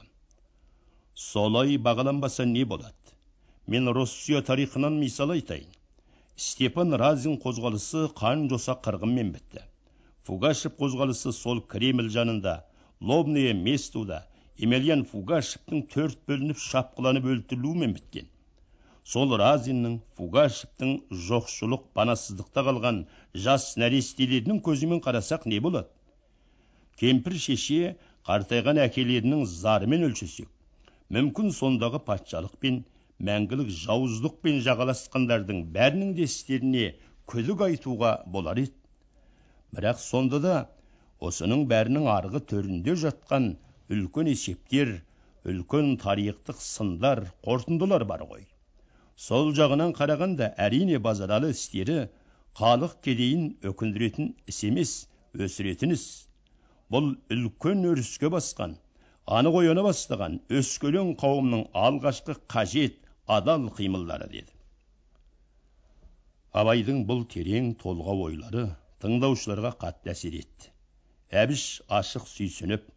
Солай 1.15 1.77
бағаланбаса 1.77 2.47
не 2.47 2.65
болады? 2.65 3.00
Мен 3.71 3.87
россия 3.95 4.43
тарихынан 4.43 4.99
мисал 4.99 5.31
айтайын. 5.31 5.69
Степан 6.37 6.95
разин 7.03 7.37
қозғалысы 7.45 8.09
қан 8.21 8.49
жоса 8.51 8.75
қырғынмен 8.87 9.31
бітті. 9.37 9.63
Фугашев 10.27 10.75
қозғалысы 10.81 11.31
сол 11.37 11.61
кремль 11.75 12.11
жанында 12.17 12.55
лобное 13.13 13.55
местуда 13.55 14.19
емельян 14.67 15.05
фугашевтің 15.13 15.87
төрт 15.95 16.19
бөлініп 16.27 16.59
шапқыланып 16.65 17.31
өлтірілуімен 17.35 17.95
біткен. 18.01 18.27
Сол 19.05 19.39
разиннің 19.45 20.01
фугашевтің 20.19 20.97
жоқшылық 21.31 21.87
панасыздықта 21.95 22.67
қалған 22.67 23.05
жас 23.47 23.73
нәрестелерінің 23.79 24.65
көзімен 24.67 25.05
қарасақ 25.07 25.47
не 25.47 25.63
болады? 25.63 25.87
Кемпір 26.99 27.39
шеше 27.47 27.95
қартайған 28.27 28.83
әкелерінің 28.91 29.47
зарымен 29.47 30.11
өлшесек 30.11 30.51
мүмкін 31.15 31.55
сондағы 31.55 31.99
патшалықпен 32.07 32.77
мәңгілік 33.29 33.71
жауыздықпен 33.77 34.61
жағаласқандардың 34.67 35.59
бәрінің 35.75 36.13
де 36.19 36.27
істеріне 36.29 36.85
күдік 37.33 37.65
айтуға 37.67 38.13
болар 38.37 38.61
еді. 38.63 38.77
Бірақ 39.77 40.01
сонда 40.05 40.41
да 40.45 40.55
осының 41.29 41.67
бәрінің 41.73 42.09
арғы 42.15 42.41
төрінде 42.53 42.95
жатқан 43.03 43.51
үлкен 43.97 44.31
есептер 44.33 44.95
үлкен 45.53 45.93
тарихтық 46.05 46.63
сындар 46.65 47.27
қорытындылар 47.45 48.07
бар 48.09 48.25
ғой. 48.31 48.47
Сол 49.17 49.53
жағынан 49.61 49.93
қарағанда 50.01 50.55
әрине 50.67 50.99
базаралы 51.07 51.53
істері 51.57 51.99
халық 52.61 52.97
кедейін 53.05 53.51
өкіндіретін 53.73 54.33
іс 54.53 54.63
емес 54.71 54.95
өсіретін 55.37 55.93
іс. 55.97 56.07
Бұл 56.91 57.13
үлкен 57.37 57.85
өріске 57.93 58.33
басқан 58.33 58.79
анық 59.39 59.61
ояна 59.61 59.85
бастаған 59.87 60.41
өскелең 60.61 61.15
қауымның 61.21 61.69
алғашқы 61.85 62.35
қажет 62.55 62.97
адал 63.37 63.69
қимылдары 63.79 64.29
деді. 64.33 64.53
Абайдың 66.61 67.05
бұл 67.09 67.25
терең 67.31 67.75
толғау 67.83 68.25
ойлары 68.29 68.65
тыңдаушыларға 69.03 69.75
қатты 69.85 70.11
әсер 70.15 70.35
етті. 70.41 70.73
Әбіш 71.43 71.65
ашық 72.01 72.27
сүйсініп 72.27 72.89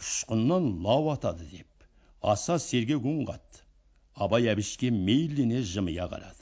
ұшқыннан 0.00 0.70
лау 0.86 1.10
атады 1.12 1.44
деп 1.50 1.68
аса 2.34 2.56
сергек 2.58 3.04
үн 3.04 3.26
қатты. 3.28 3.60
Абай 4.14 4.48
әбішке 4.52 4.90
мейліне 4.94 5.60
жымия 5.74 6.06
қарады. 6.08 6.40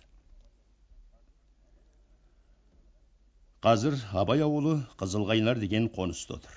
Қазір 3.66 3.99
абай 4.23 4.44
ауылы 4.47 4.76
қызылқайнар 5.00 5.59
деген 5.59 5.88
қоныста 5.97 6.37
отыр. 6.38 6.54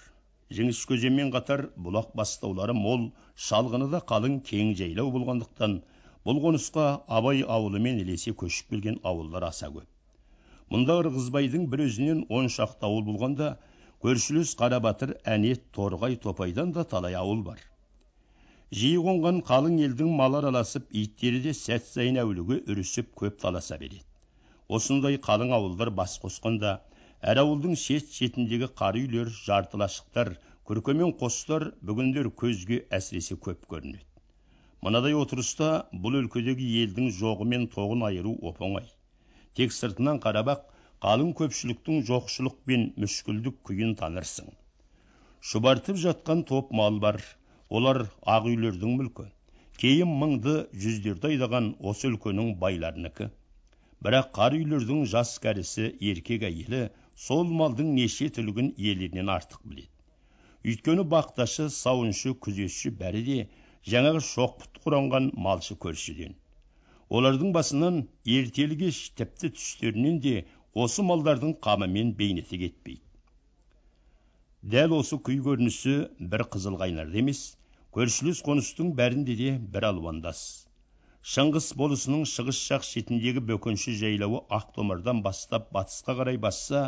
Жеңіс 0.53 0.83
көзенмен 0.89 1.31
қатар 1.33 1.67
бұлақ 1.87 2.13
бастаулары 2.19 2.77
мол 2.77 3.09
шалғыны 3.47 3.89
да 3.89 4.01
қалың 4.11 4.39
кең 4.45 4.75
жайлау 4.77 5.09
болғандықтан 5.15 5.79
бұл 6.25 6.39
қонысқа 6.43 6.83
абай 7.19 7.43
ауылымен 7.55 7.99
ілесе 8.01 8.31
көшіп 8.41 8.71
келген 8.73 8.95
ауылдар 9.09 9.43
аса 9.49 9.67
көп. 9.73 9.85
Мұнда 10.73 10.95
ырғызбайдың 11.03 11.67
бір 11.69 11.83
өзінен 11.85 12.23
он 12.33 12.47
шақты 12.55 12.87
ауыл 12.87 13.03
болғанда 13.09 13.49
көршілес 14.05 14.55
қарабатыр 14.61 15.13
әнет 15.35 15.67
торғай 15.77 16.17
топайдан 16.23 16.71
да 16.77 16.83
талай 16.93 17.13
ауыл 17.19 17.43
бар. 17.49 17.59
Жиі 18.79 18.97
қонған 19.05 19.43
қалың 19.45 19.77
елдің 19.85 20.15
малы 20.21 20.39
араласып 20.41 20.89
иттері 21.03 21.43
де 21.43 21.53
сәт 21.59 21.85
сайын 21.91 22.17
әуліге 22.23 22.57
үрісіп 22.73 23.13
көп 23.21 23.37
таласа 23.45 23.77
береді. 23.77 24.01
Осындай 24.67 25.21
қалың 25.29 25.53
ауылдар 25.59 25.93
бас 26.01 26.17
қосқанда 26.23 26.73
әр 27.21 27.43
ауылдың 27.43 27.77
шет 27.83 28.09
шетіндегі 28.17 28.71
қар 28.81 28.97
үйлер 28.97 29.29
жартылашықтар 29.43 30.33
күркемен 30.65 31.13
қостар 31.21 31.69
бүгіндер 31.85 32.33
көзге 32.41 32.81
әсіресе 32.89 33.37
көп 33.37 33.69
көрінеді. 33.69 34.01
Мынадай 34.85 35.17
отырыста 35.23 35.71
бұл 36.05 36.21
өлкедегі 36.23 36.67
елдің 36.83 37.09
жоғы 37.21 37.49
мен 37.55 37.69
тоғын 37.77 38.05
айыру 38.11 38.35
оп 38.51 38.61
оңай 38.69 38.91
тек 39.59 39.73
сыртынан 39.73 40.17
қарап 40.23 40.49
ақ 40.51 40.63
қалың 41.05 41.31
көпшіліктің 41.39 42.01
жоқшылық 42.09 42.55
пен 42.69 42.83
мүшкілдік 43.01 43.57
күйін 43.69 43.93
танырсың. 44.01 44.49
Шұбартып 45.49 45.99
жатқан 46.03 46.43
топ 46.49 46.73
мал 46.79 46.99
бар 47.05 47.21
олар 47.79 48.01
ақ 48.35 48.49
үйлердің 48.51 48.97
мүлкі. 48.99 49.25
Кейін 49.79 50.11
мыңды 50.21 50.55
жүздерді 50.83 51.31
айдаған 51.31 51.71
осы 51.91 52.09
өлкенің 52.11 52.53
байларынікі 52.63 53.29
бірақ 54.05 54.31
қар 54.37 54.55
үйлердің 54.59 55.05
жас 55.11 55.33
кәрісі 55.43 55.87
еркек 56.11 56.43
әйелі 56.49 56.81
сол 57.27 57.47
малдың 57.59 57.93
неше 57.99 58.27
түлігін 58.37 58.73
иелерінен 58.75 59.31
артық 59.35 59.63
біледі. 59.63 59.91
Өйткені 60.65 61.05
бақташы 61.15 61.69
сауыншы 61.73 62.35
күзетші 62.45 62.91
бәрі 62.99 63.23
де 63.29 63.39
жаңағы 63.93 64.21
шоқпыт 64.27 64.79
құранған 64.85 65.31
малшы 65.47 65.75
көршіден. 65.85 66.33
Олардың 67.09 67.51
басынан 67.55 67.99
ертелі 68.37 68.77
кеш 68.79 69.01
тіпті 69.19 69.51
түстерінен 69.57 70.21
де 70.23 70.35
осы 70.85 71.05
малдардың 71.09 71.53
қамымен 71.67 72.13
бейнеті 72.21 72.59
кетпейді. 72.63 73.03
Дәл 74.75 74.95
осы 74.97 75.19
күй 75.27 75.37
көрінісі 75.45 75.91
бір 76.31 76.43
қызыл 76.55 76.79
қайнарда 76.81 77.21
емес 77.21 77.41
көршілес 77.97 78.41
қоныстың 78.47 78.95
бәрінде 78.97 79.35
де 79.41 79.51
бір 79.75 79.85
алуандас. 79.91 80.39
Шыңғыс 81.33 81.67
болысының 81.81 82.25
шығыс 82.31 82.57
жақ 82.71 82.87
шетіндегі 82.87 83.45
бөкенші 83.51 83.93
жайлауы 84.01 84.41
ақтомардан 84.57 85.21
бастап 85.27 85.69
батысқа 85.77 86.17
қарай 86.19 86.41
басса 86.47 86.81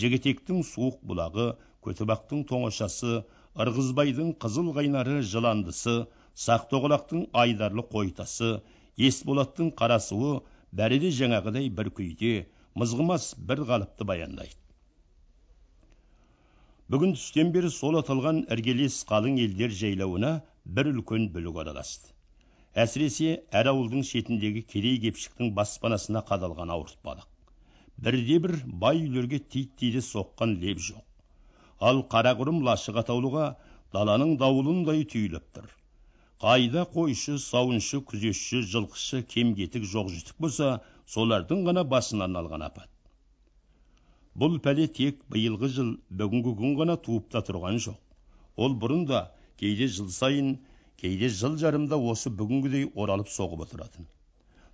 жігітектің 0.00 0.64
суық 0.70 0.98
бұлағы 1.12 1.46
көтібақтың 1.86 2.42
тоңашасы 2.50 3.20
ырғызбайдың 3.66 4.34
қызыл 4.42 4.72
қайнары 4.76 5.20
жыландысы 5.34 5.94
сақтоғалақтың 6.40 7.26
айдарлы 7.42 7.84
қойтасы 7.94 8.50
есболаттың 9.06 9.70
қарасуы 9.80 10.32
бәрі 10.80 10.98
де 11.04 11.10
жаңағыдай 11.18 11.68
бір 11.80 11.90
күйде 11.98 12.32
мызғымас 12.82 13.32
бір 13.50 13.64
қалыпты 13.70 14.06
баяндайды. 14.08 14.56
Бүгін 16.92 17.14
түстен 17.16 17.52
бері 17.52 17.70
сол 17.72 17.98
аталған 18.00 18.42
іргелес 18.56 18.96
қалың 19.10 19.38
елдер 19.44 19.76
жайлауына 19.82 20.32
бір 20.78 20.90
үлкен 20.92 21.28
бүлік 21.34 21.60
араласты. 21.64 22.10
Әсіресе 22.84 23.30
әр 23.60 23.70
ауылдың 23.72 24.04
шетіндегі 24.08 24.62
кедей 24.72 24.98
кепшіктің 25.04 25.52
баспанасына 25.58 26.24
қадалған 26.30 26.72
ауыртпалық. 26.76 27.28
Бірде 28.04 28.38
бір 28.46 28.56
бай 28.84 29.02
үйлерге 29.04 29.40
соққан 30.08 30.56
леп 30.64 30.80
жоқ. 30.88 31.04
Ал 31.80 32.02
қарақұрым 32.14 32.62
лашық 32.68 33.00
атаулыға 33.04 33.46
даланың 33.92 34.36
дауылындай 34.40 35.04
түйіліп 35.04 35.48
тұр. 35.56 35.68
Қайда 36.42 36.82
қойшы 36.90 37.36
сауыншы 37.38 38.00
күзетші 38.10 38.60
жылқышы 38.70 39.20
кем 39.34 39.52
кетік 39.58 39.84
жоқ 39.90 40.08
жітік 40.14 40.40
болса 40.42 40.70
солардың 41.14 41.60
ғана 41.68 41.84
басынан 41.92 42.34
алған 42.40 42.64
апат. 42.66 42.88
Бұл 44.34 44.56
пәле 44.64 44.88
тек 44.96 45.20
биылғы 45.34 45.70
жыл 45.76 45.92
бүгінгі 46.22 46.56
күн 46.62 46.74
ғана 46.80 46.96
туып 47.04 47.30
та 47.34 47.44
тұрған 47.46 47.78
жоқ. 47.86 48.00
Ол 48.56 48.74
бұрын 48.84 49.06
да 49.12 49.22
кейде 49.62 49.86
жыл 49.98 50.10
сайын 50.16 50.50
кейде 51.04 51.30
жыл 51.42 51.54
жарымда 51.62 52.00
осы 52.14 52.34
бүгінгідей 52.42 52.90
оралып 53.04 53.30
соғып 53.36 53.62
отыратын. 53.68 54.10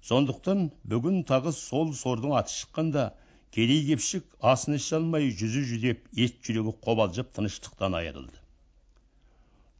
Сондықтан 0.08 0.70
бүгін 0.88 1.22
тағы 1.28 1.52
сол 1.60 1.92
сордың 2.00 2.36
аты 2.40 2.56
шыққанда 2.56 3.08
кедей 3.52 3.84
кепшік 3.92 4.36
асын 4.54 4.80
іше 4.80 5.02
алмай 5.02 5.28
жүзі 5.42 5.68
жүдеп 5.74 6.08
ет 6.16 6.40
жүрегі 6.48 6.78
қобалжып 6.88 7.34
тыныштықтан 7.36 8.00
айырылды. 8.00 8.40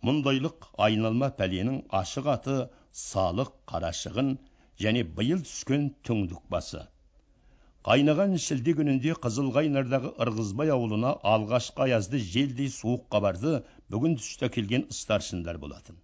Мұндайлық 0.07 0.69
айналма 0.87 1.29
пәленің 1.39 1.79
ашық 2.01 2.29
аты 2.35 2.57
салық 2.99 3.51
қарашығын 3.73 4.37
және 4.85 5.03
биыл 5.17 5.41
түскен 5.47 5.89
түңдік 6.09 6.45
басы. 6.55 6.85
Қайнаған 7.89 8.37
шілде 8.45 8.75
күнінде 8.79 9.17
қызылқайнардағы 9.25 10.13
ырғызбай 10.25 10.71
ауылына 10.75 11.13
алғашқы 11.33 11.87
аязды 11.89 12.21
желдей 12.35 12.71
суық 12.75 13.07
хабарды 13.15 13.55
бүгін 13.95 14.17
түсте 14.21 14.51
келген 14.57 14.87
старшындар 15.01 15.59
болатын. 15.63 15.97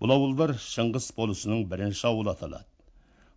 Бұл 0.00 0.14
ауылдар 0.14 0.54
шыңғыс 0.64 1.10
болысының 1.16 1.64
бірінші 1.72 2.06
ауылы 2.12 2.32
аталады. 2.32 2.68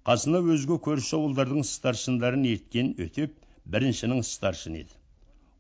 Қасына 0.08 0.44
өзге 0.56 0.78
көрші 0.88 1.16
ауылдардың 1.18 1.66
старшындарын 1.68 2.46
ерткен 2.52 2.94
өтеп 3.06 3.34
біріншінің 3.76 4.22
старшыны 4.28 4.84
еді. 4.84 4.94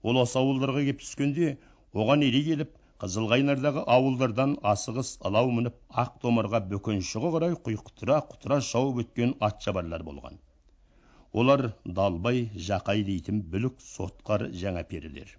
Ол 0.03 0.21
осы 0.21 0.39
ауылдарға 0.39 0.85
кеп 0.91 1.01
түскенде 1.03 1.55
оған 1.93 2.27
ере 2.27 2.43
келіп 2.51 2.77
қызылқайнардағы 3.01 3.83
ауылдардан 3.97 4.55
асығыс 4.73 5.11
алау 5.29 5.51
мініп 5.57 5.77
ақ 6.05 6.15
томарға 6.25 6.63
бөкеншіге 6.71 7.33
қарай 7.35 7.59
құйықтыра 7.67 8.21
құтыра 8.31 8.61
шауып 8.71 9.03
өткен 9.05 9.35
атшабарлар 9.49 10.07
болған. 10.09 10.41
Олар 11.33 11.69
далбай 12.01 12.49
жақай 12.71 13.05
дейтін 13.11 13.45
бүлік 13.53 13.79
сотқар 13.91 14.49
жаңа 14.63 14.83
перілер 14.93 15.37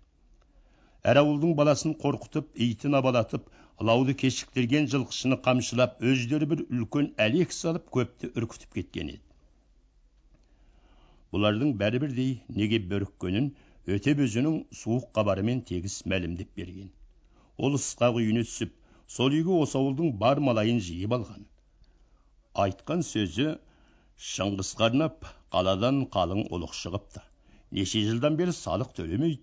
әр 1.10 1.18
ауылдың 1.22 1.54
баласын 1.58 1.94
қорқытып 2.02 2.50
итін 2.66 2.94
абалатып 2.98 3.48
лауды 3.88 4.14
кешіктірген 4.22 4.84
жылқышыны 4.92 5.38
қамшылап 5.46 5.96
өздері 6.10 6.48
бір 6.52 6.62
үлкен 6.76 7.08
әлек 7.24 7.54
салып 7.56 7.88
көпті 7.96 8.30
үркітіп 8.38 8.78
кеткен 8.78 9.10
еді. 9.14 9.22
Бұлардың 11.34 11.74
бәрі 11.80 12.02
бірдей 12.04 12.32
неге 12.60 12.78
бөріккенін 12.92 13.50
өтеп 13.96 14.22
өзінің 14.28 14.60
суық 14.82 15.08
хабарымен 15.16 15.64
тегіс 15.72 16.02
мәлімдеп 16.12 16.52
берген. 16.60 16.92
Ол 17.58 17.76
ысқақ 17.78 18.18
үйіне 18.20 18.44
түсіп 18.48 18.74
сол 19.16 19.36
үйге 19.38 19.58
осы 19.64 19.78
ауылдың 19.80 20.16
бар 20.22 20.40
малайын 20.48 20.80
жиып 20.88 21.14
алған. 21.18 21.46
Айтқан 22.64 23.04
сөзі 23.08 23.48
шыңғысқа 24.32 24.88
арнап 24.88 25.28
қаладан 25.54 26.04
қалың 26.16 26.46
ұлық 26.56 26.76
шығыпты. 26.78 27.22
Неше 27.78 28.04
жылдан 28.08 28.36
бері 28.40 28.54
салық 28.56 28.92
төлемейді 28.98 29.42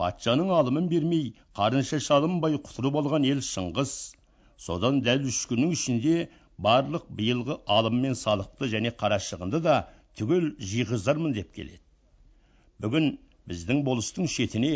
патшаның 0.00 0.52
алымын 0.58 0.88
бермей 0.92 1.26
қарынша 1.58 2.00
шалынбай 2.06 2.56
құтырып 2.68 2.96
алған 3.02 3.26
ел 3.28 3.42
шыңғыс. 3.48 3.92
Содан 4.66 5.00
дәл 5.06 5.26
үш 5.30 5.42
күннің 5.50 5.74
ішінде 5.76 6.16
барлық 6.66 7.04
биылғы 7.18 7.58
алым 7.76 8.00
мен 8.04 8.16
салықты 8.22 8.70
және 8.74 8.92
қарашығынды 9.02 9.60
да 9.66 9.76
түгел 10.18 10.48
жиғызармын 10.72 11.36
деп 11.38 11.52
келеді. 11.56 11.80
Бүгін 12.82 13.08
біздің 13.50 13.82
болыстың 13.88 14.28
шетіне 14.36 14.72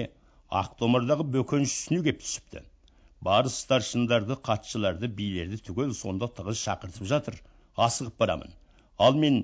ақтомардағы 0.63 1.27
бөкеншісіне 1.37 2.03
кеп 2.09 2.21
түсіпті. 2.25 2.63
Бар 3.21 3.49
старшындарды 3.53 4.37
қатшыларды 4.51 5.09
билерді 5.21 5.63
түгел 5.71 5.95
сонда 6.03 6.29
тығыз 6.39 6.61
шақыртып 6.67 7.09
жатыр. 7.15 7.41
Асығып 7.77 8.21
барамын. 8.21 8.53
Ал 8.99 9.19
мен 9.25 9.43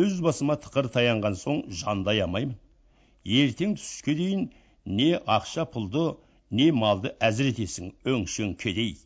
өз 0.00 0.18
басыма 0.24 0.56
тықыр 0.64 0.90
таянған 0.96 1.38
соң 1.44 1.62
жандай 1.82 2.20
аямаймын 2.20 2.58
ертең 3.24 3.74
түске 3.76 4.14
дейін 4.16 4.44
не 4.98 5.10
ақша 5.36 5.66
пұлды 5.72 6.04
не 6.50 6.70
малды 6.72 7.12
әзіретесің 7.28 7.90
өңшең 8.12 8.54
кедей. 8.62 8.96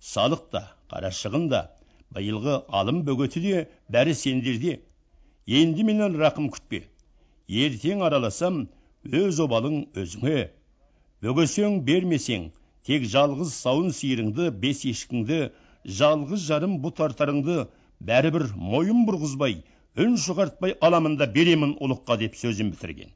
Салық 0.00 0.44
та 0.52 0.62
қарашығын 0.92 1.48
да 1.50 1.62
биылғы 2.14 2.60
алым 2.80 3.02
бөгеті 3.08 3.42
де 3.42 3.64
бәрі 3.90 4.14
сендерде 4.14 4.78
енді 5.46 5.84
менен 5.88 6.14
рақым 6.22 6.48
күтпе. 6.54 6.84
Ертең 7.48 8.04
араласам 8.06 8.68
өз 9.22 9.40
обалың 9.42 9.86
өзіңе. 9.94 10.50
Бөгесең 11.24 11.80
бермесең 11.86 12.50
тек 12.88 13.06
жалғыз 13.12 13.54
сауын 13.62 13.94
сиырыңды 13.98 14.50
бес 14.64 14.82
ешкіңді 14.90 15.38
жалғыз 16.00 16.44
жарым 16.50 16.76
бұт 16.84 17.00
артарыңды 17.06 17.56
бәрібір 18.10 18.44
мойын 18.72 19.06
бұрғызбай 19.08 19.56
үн 20.04 20.18
шығартпай 20.24 20.76
аламын 20.88 21.16
да 21.20 21.26
беремін 21.38 21.72
ұлыққа 21.86 22.18
деп 22.22 22.36
сөзін 22.36 22.72
бітірген. 22.74 23.14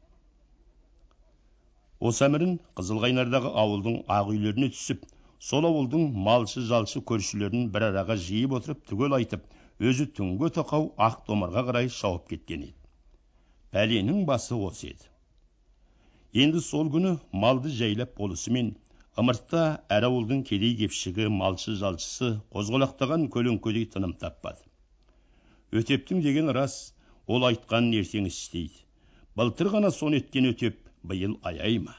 Осы 2.00 2.24
әмірін 2.24 2.54
қызылқайнардағы 2.80 3.52
ауылдың 3.62 3.98
ақ 4.16 4.30
үйлеріне 4.32 4.70
түсіп 4.76 5.04
сол 5.50 5.68
ауылдың 5.68 6.06
малшы 6.28 6.64
жалшы 6.70 7.02
көршілерін 7.10 7.68
бір 7.74 7.90
араға 7.90 8.16
жиып 8.28 8.56
отырып 8.60 8.80
түгел 8.88 9.18
айтып 9.18 9.44
өзі 9.90 10.06
түнге 10.16 10.48
тақау 10.56 10.88
ақ 11.08 11.20
томарға 11.28 11.66
қарай 11.68 11.92
шауып 12.00 12.32
кеткен 12.32 12.64
еді. 12.70 12.76
Пәленің 13.76 14.24
басы 14.30 14.56
осы 14.56 14.94
еді. 14.94 15.10
Енді 16.38 16.60
сол 16.62 16.86
күні 16.94 17.16
малды 17.42 17.70
жайлап 17.74 18.12
болысымен 18.18 18.68
ымыртта 19.18 19.62
әр 19.90 20.04
ауылдың 20.08 20.44
кедей 20.46 20.76
кепшігі 20.78 21.24
малшы 21.36 21.72
жалшысы 21.80 22.28
қозғалақтаған 22.54 23.24
көлеңкедей 23.34 23.88
тыным 23.90 24.12
таппады. 24.20 24.62
Өтептің 25.74 26.20
деген 26.22 26.52
рас 26.54 26.94
ол 27.26 27.42
айтқанын 27.48 27.96
ертең 27.98 28.28
істейді. 28.30 28.78
Былтыр 29.34 29.72
ғана 29.72 29.90
соны 29.90 30.20
еткен 30.20 30.46
өтеп 30.52 30.78
биыл 31.02 31.34
аяй 31.42 31.80
ма? 31.82 31.96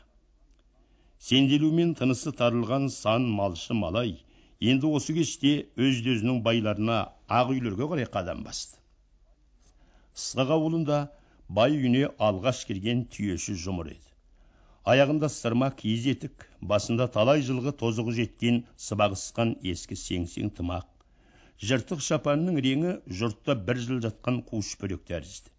Сенделумен 1.20 1.92
тынысы 2.00 2.32
тарылған 2.32 2.88
сан 2.90 3.28
малшы 3.40 3.76
малай 3.76 4.14
енді 4.62 4.94
осы 5.00 5.18
кеште 5.18 5.52
өз 5.76 6.00
өзінің 6.14 6.40
байларына 6.48 7.02
ақ 7.28 7.52
үйлерге 7.58 7.90
қарай 7.92 8.08
қадам 8.16 8.46
басты. 8.48 8.80
Ысқақ 10.16 10.56
ауылында 10.56 11.02
бай 11.50 11.76
үйіне 11.76 12.08
алғаш 12.30 12.64
келген 12.72 13.04
түйеші 13.12 13.58
жұмыр 13.66 13.92
еді. 13.92 14.11
Аяғында 14.90 15.30
сырма 15.30 15.70
киіз 15.80 16.06
етік 16.12 16.46
басында 16.74 17.08
талай 17.16 17.44
жылғы 17.48 17.74
тозығы 17.82 18.16
жеткен 18.20 18.62
сыбағысқан 18.86 19.54
ескі 19.74 19.98
сеңсең 20.04 20.50
тымақ. 20.58 20.88
Жыртық 21.62 22.02
шапанның 22.02 22.58
реңі 22.66 22.96
жұртта 23.20 23.56
бір 23.68 23.82
жыл 23.86 24.00
жатқан 24.06 24.42
қу 24.48 24.64
шүпірек 24.66 25.04
тәрізді. 25.12 25.54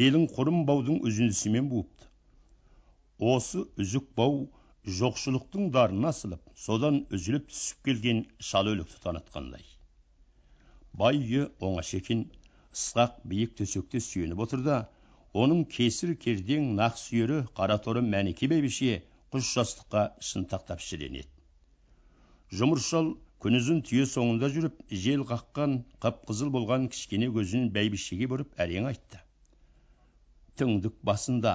Белін 0.00 0.24
құрым 0.32 0.62
баудың 0.68 1.02
үзіндісімен 1.10 1.68
буыпты. 1.72 2.08
Осы 3.18 3.66
үзік 3.84 4.08
бау 4.16 4.46
жоқшылықтың 5.00 5.70
дарына 5.76 6.14
асылып 6.14 6.56
содан 6.64 7.02
үзіліп 7.18 7.48
түсіп 7.52 7.84
келген 7.90 8.24
шал 8.40 8.72
өлікті 8.72 9.00
танытқандай. 9.04 9.64
Бай 10.96 11.20
үйі 11.20 11.48
оңаша 11.60 12.00
екен 12.00 12.26
ысқақ 12.72 13.20
биік 13.28 13.56
төсекте 13.60 14.00
сүйеніп 14.00 14.40
отыр 14.46 14.64
да 14.64 14.76
оның 15.42 15.62
кесір 15.76 16.14
кердең 16.24 16.68
нақ 16.80 16.98
сүйері 17.02 17.38
қара 17.58 17.76
торы 17.86 18.02
мәніке 18.14 18.48
бәйбіше 18.52 18.98
құс 19.34 19.52
жастыққа 19.56 20.02
шынтақтап 20.28 20.82
шіренеді 20.88 22.58
жұмыр 22.60 22.82
шал 22.88 23.08
күнізін 23.44 23.82
түйе 23.88 24.06
соңында 24.10 24.50
жүріп 24.54 24.78
жел 25.04 25.24
қаққан 25.30 25.78
қып 26.04 26.22
қызыл 26.30 26.52
болған 26.56 26.86
кішкене 26.94 27.28
көзін 27.36 27.66
бәйбішеге 27.74 28.28
бұрып 28.32 28.62
әрең 28.64 28.88
айтты 28.92 29.20
түңдік 30.60 30.96
басында 31.10 31.52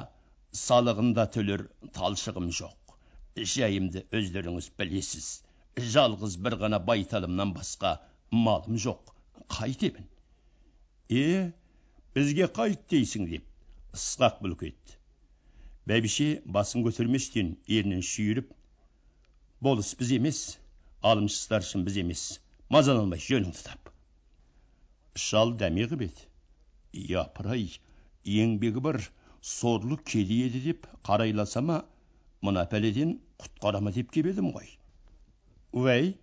салығында 0.61 1.25
төлер 1.35 1.63
талшығым 1.97 2.51
жоқ 2.59 2.95
жайымды 3.55 4.03
өздеріңіз 4.19 4.67
білесіз 4.81 5.29
жалғыз 5.95 6.35
бір 6.45 6.57
ғана 6.65 6.81
байталымнан 6.91 7.53
басқа 7.55 7.95
малым 8.47 8.77
жоқ 8.85 9.13
қайтемін 9.55 10.09
е 11.21 11.25
бізге 12.17 12.51
қайт 12.59 12.83
дейсің 12.93 13.29
деп 13.31 13.50
ысқақ 13.97 14.37
бүлк 14.43 14.61
етті 14.67 14.97
бәйбіше 15.91 16.25
басын 16.57 16.83
көтерместен 16.85 17.47
ернін 17.77 18.03
шүйіріп 18.09 18.51
болыс 19.67 19.89
біз 20.01 20.11
емес 20.17 20.39
алымшы 21.09 21.39
старшын 21.39 21.83
біз 21.87 21.97
емес 22.03 22.21
мазаланбай 22.75 23.23
жөніңді 23.25 23.63
тап 23.65 23.89
шал 25.23 25.51
дәме 25.63 25.87
қып 25.91 26.05
еді 26.05 27.03
япырай 27.15 27.65
еңбегі 28.35 28.85
бар 28.85 29.01
сорлы 29.55 29.97
кедей 30.13 30.45
еді 30.45 30.63
деп 30.69 30.87
қарайласа 31.09 31.65
ма 31.71 31.81
мына 32.47 32.63
пәледен 32.75 33.17
құтқара 33.43 33.83
ма 33.83 33.95
деп 33.97 34.15
кеп 34.15 34.31
едім 34.31 34.53
ғой 34.55 34.71
уәй 35.83 36.13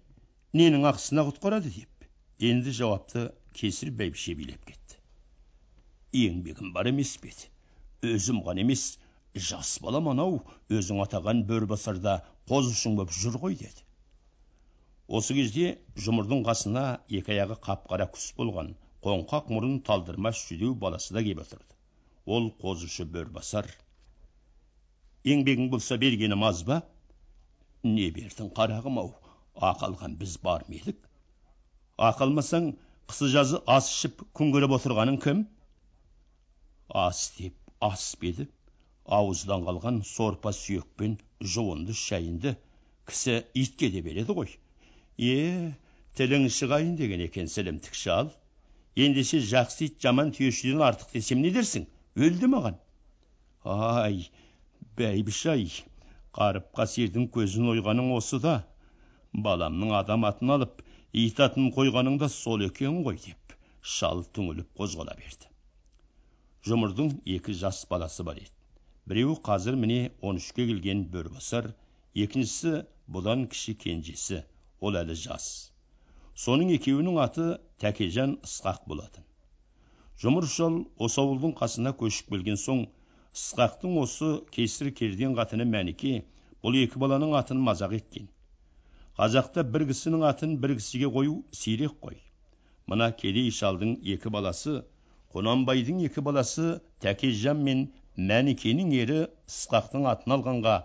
ненің 0.62 0.88
ақысына 0.94 1.26
құтқарады 1.28 1.74
деп 1.76 2.08
енді 2.52 2.72
жауапты 2.80 3.28
кесір 3.60 3.92
бәйбіше 4.00 4.38
билеп 4.40 4.64
кетті 4.72 5.00
еңбегім 6.24 6.72
бар 6.78 6.94
емес 6.94 7.16
пе 7.20 7.34
еді 7.34 7.54
өзім 8.06 8.42
ғана 8.46 8.62
емес 8.62 8.82
жас 9.48 9.76
балам 9.82 10.08
анау 10.12 10.38
өзің 10.70 11.02
атаған 11.04 11.44
бөрбасарда 11.48 12.18
қозы 12.50 12.74
ұшың 12.76 12.96
боп 12.98 13.10
жүр 13.14 13.38
ғой 13.42 13.56
деді. 13.62 13.82
Осы 15.08 15.34
кезде 15.34 15.78
жұмырдың 16.04 16.44
қасына 16.46 16.84
екі 17.08 17.34
аяғы 17.34 17.58
қап 17.64 17.86
қара 17.90 18.06
күс 18.14 18.30
болған 18.38 18.74
қоңқақ 19.04 19.50
мұрын 19.54 19.80
талдырмаш 19.88 20.44
жүдеу 20.50 20.74
баласы 20.74 21.14
да 21.14 21.22
кеп 21.24 21.42
отырды. 21.44 21.74
Ол 22.26 22.50
қозышы 22.62 23.06
бөрбасар 23.08 23.70
еңбегің 25.24 25.70
болса 25.72 25.98
бергенім 25.98 26.44
аз 26.46 26.62
ба? 26.68 26.82
Не 27.84 28.10
бердің 28.14 28.52
қарағым 28.56 29.00
ау 29.02 29.14
ақы 29.70 29.88
алған 29.88 30.16
біз 30.20 30.36
бар 30.42 30.64
ма 30.68 30.78
едік? 30.78 30.98
Ақы 31.98 32.28
алмасаң 32.28 32.72
қысы 33.10 33.30
жазы 33.32 33.62
ас 33.66 33.90
ішіп 33.92 34.22
күн 34.38 34.52
көріп 34.54 34.76
отырғаның 34.78 35.18
кім? 35.24 35.46
Ас 36.88 37.30
деп 37.38 37.57
ас 37.80 38.04
еді 38.22 38.48
ауыздан 39.18 39.64
қалған 39.66 40.00
сорпа 40.06 40.52
сүйекпен 40.60 41.16
жуынды 41.54 41.94
шайынды 42.00 42.54
кісі 43.08 43.36
итке 43.54 43.90
де 43.94 44.02
береді 44.02 44.34
ғой. 44.38 44.50
Е 45.18 45.74
тілің 46.18 46.48
шығайын 46.58 46.96
деген 46.98 47.24
екен 47.24 47.48
сілімтік 47.48 47.94
шал 47.94 48.32
ендеше 49.06 49.40
жақсы 49.52 49.86
ит 49.88 50.00
жаман 50.02 50.32
түйешіден 50.36 50.82
артық 50.90 51.14
десем 51.14 51.42
не 51.44 51.52
дерсің? 51.54 51.86
Өлді 52.16 52.50
маған. 52.54 52.78
Ай 53.64 54.26
бәйбіш 54.98 55.44
ай 55.54 55.68
қасердің 56.38 57.30
көзін 57.34 57.70
ойғаның 57.74 58.12
осы 58.16 58.40
да. 58.42 58.56
Баламның 59.32 59.94
адам 60.00 60.26
атын 60.28 60.56
алып 60.56 60.82
ит 61.12 61.40
атын 61.40 61.70
қойғаның 61.76 62.18
да 62.22 62.28
сол 62.32 62.64
екен 62.66 63.02
ғой 63.06 63.20
деп 63.24 63.54
шал 63.82 64.24
түңіліп 64.34 64.74
қозғала 64.78 65.16
берді. 65.18 65.47
Жұмырдың 66.66 67.10
екі 67.36 67.54
жас 67.54 67.84
баласы 67.90 68.24
бар 68.26 68.40
еді. 68.42 68.50
Біреуі 69.08 69.38
қазір 69.48 69.76
міне 69.80 69.98
он 70.20 70.40
үшке 70.40 70.66
келген 70.68 71.04
бөрібасар 71.12 71.70
екіншісі 72.24 72.72
бұдан 73.16 73.46
кіші 73.52 73.74
кенжесі 73.84 74.42
ол 74.80 74.98
әлі 75.00 75.14
жас. 75.16 75.46
Соның 76.44 76.72
екеуінің 76.74 77.20
аты 77.22 77.46
тәкежан 77.82 78.34
ысқақ 78.46 78.84
болатын. 78.90 79.24
Жұмыр 80.22 80.48
шал 80.50 80.80
осы 81.06 81.20
ауылдың 81.22 81.54
қасына 81.60 81.94
көшіп 82.02 82.34
келген 82.34 82.58
соң 82.64 82.84
ысқақтың 83.38 83.96
осы 84.02 84.32
кесір 84.54 84.90
керден 85.00 85.38
қатыны 85.38 85.66
мәніке 85.72 86.12
бұл 86.64 86.78
екі 86.82 86.98
баланың 86.98 87.36
атын 87.38 87.62
мазақ 87.70 87.94
еткен. 88.00 88.28
Қазақта 89.18 89.64
бір 89.74 89.86
кісінің 89.92 90.24
атын 90.26 90.56
бір 90.62 90.76
кісіге 90.78 91.10
қою 91.14 91.40
сирек 91.62 91.96
қой. 92.02 92.18
Мына 92.86 93.12
кедей 93.22 93.50
шалдың 93.54 93.98
екі 94.14 94.30
баласы 94.34 94.80
құнанбайдың 95.34 95.98
екі 96.08 96.22
баласы 96.26 96.68
тәкежан 97.04 97.60
мен 97.68 97.82
мәнікенің 98.30 98.94
ері 99.02 99.18
ысқақтың 99.50 100.06
атын 100.12 100.34
алғанға 100.38 100.76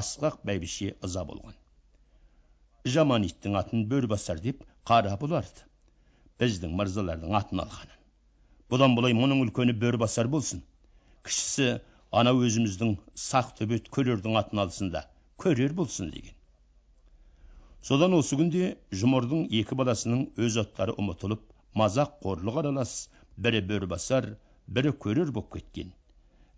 асқақ 0.00 0.36
бәйбіше 0.50 0.92
ыза 1.08 1.24
болған 1.30 1.56
жаман 2.96 3.26
иттің 3.28 3.56
атын 3.62 3.86
бөрбасар 3.90 4.42
деп 4.44 4.62
қара 4.90 5.16
бұларды 5.22 5.64
біздің 6.42 6.76
мырзалардың 6.80 7.36
атын 7.40 7.64
алғанын 7.64 7.96
бұдан 8.74 8.94
былай 8.98 9.16
мұның 9.16 9.42
үлкені 9.46 9.74
бөрбасар 9.82 10.30
болсын 10.36 10.62
кішісі 11.26 11.68
ана 12.20 12.32
өзіміздің 12.36 12.96
сақ 13.26 13.52
төбет 13.58 13.90
көрердің 13.96 14.38
атын 14.42 14.62
алсын 14.66 14.92
да 14.94 15.06
көрер 15.42 15.74
болсын 15.80 16.12
деген 16.14 16.36
содан 17.88 18.14
осы 18.18 18.38
күнде 18.38 18.72
жұмырдың 19.02 19.48
екі 19.60 19.78
баласының 19.80 20.26
өз 20.46 20.60
аттары 20.62 20.94
ұмытылып 21.02 21.42
мазақ 21.82 22.16
қорлық 22.22 22.60
аралас 22.62 22.94
бірі 23.36 23.60
бөрбасар 23.70 24.32
бірі 24.66 24.92
көрер 25.04 25.30
боп 25.36 25.52
кеткен. 25.54 25.92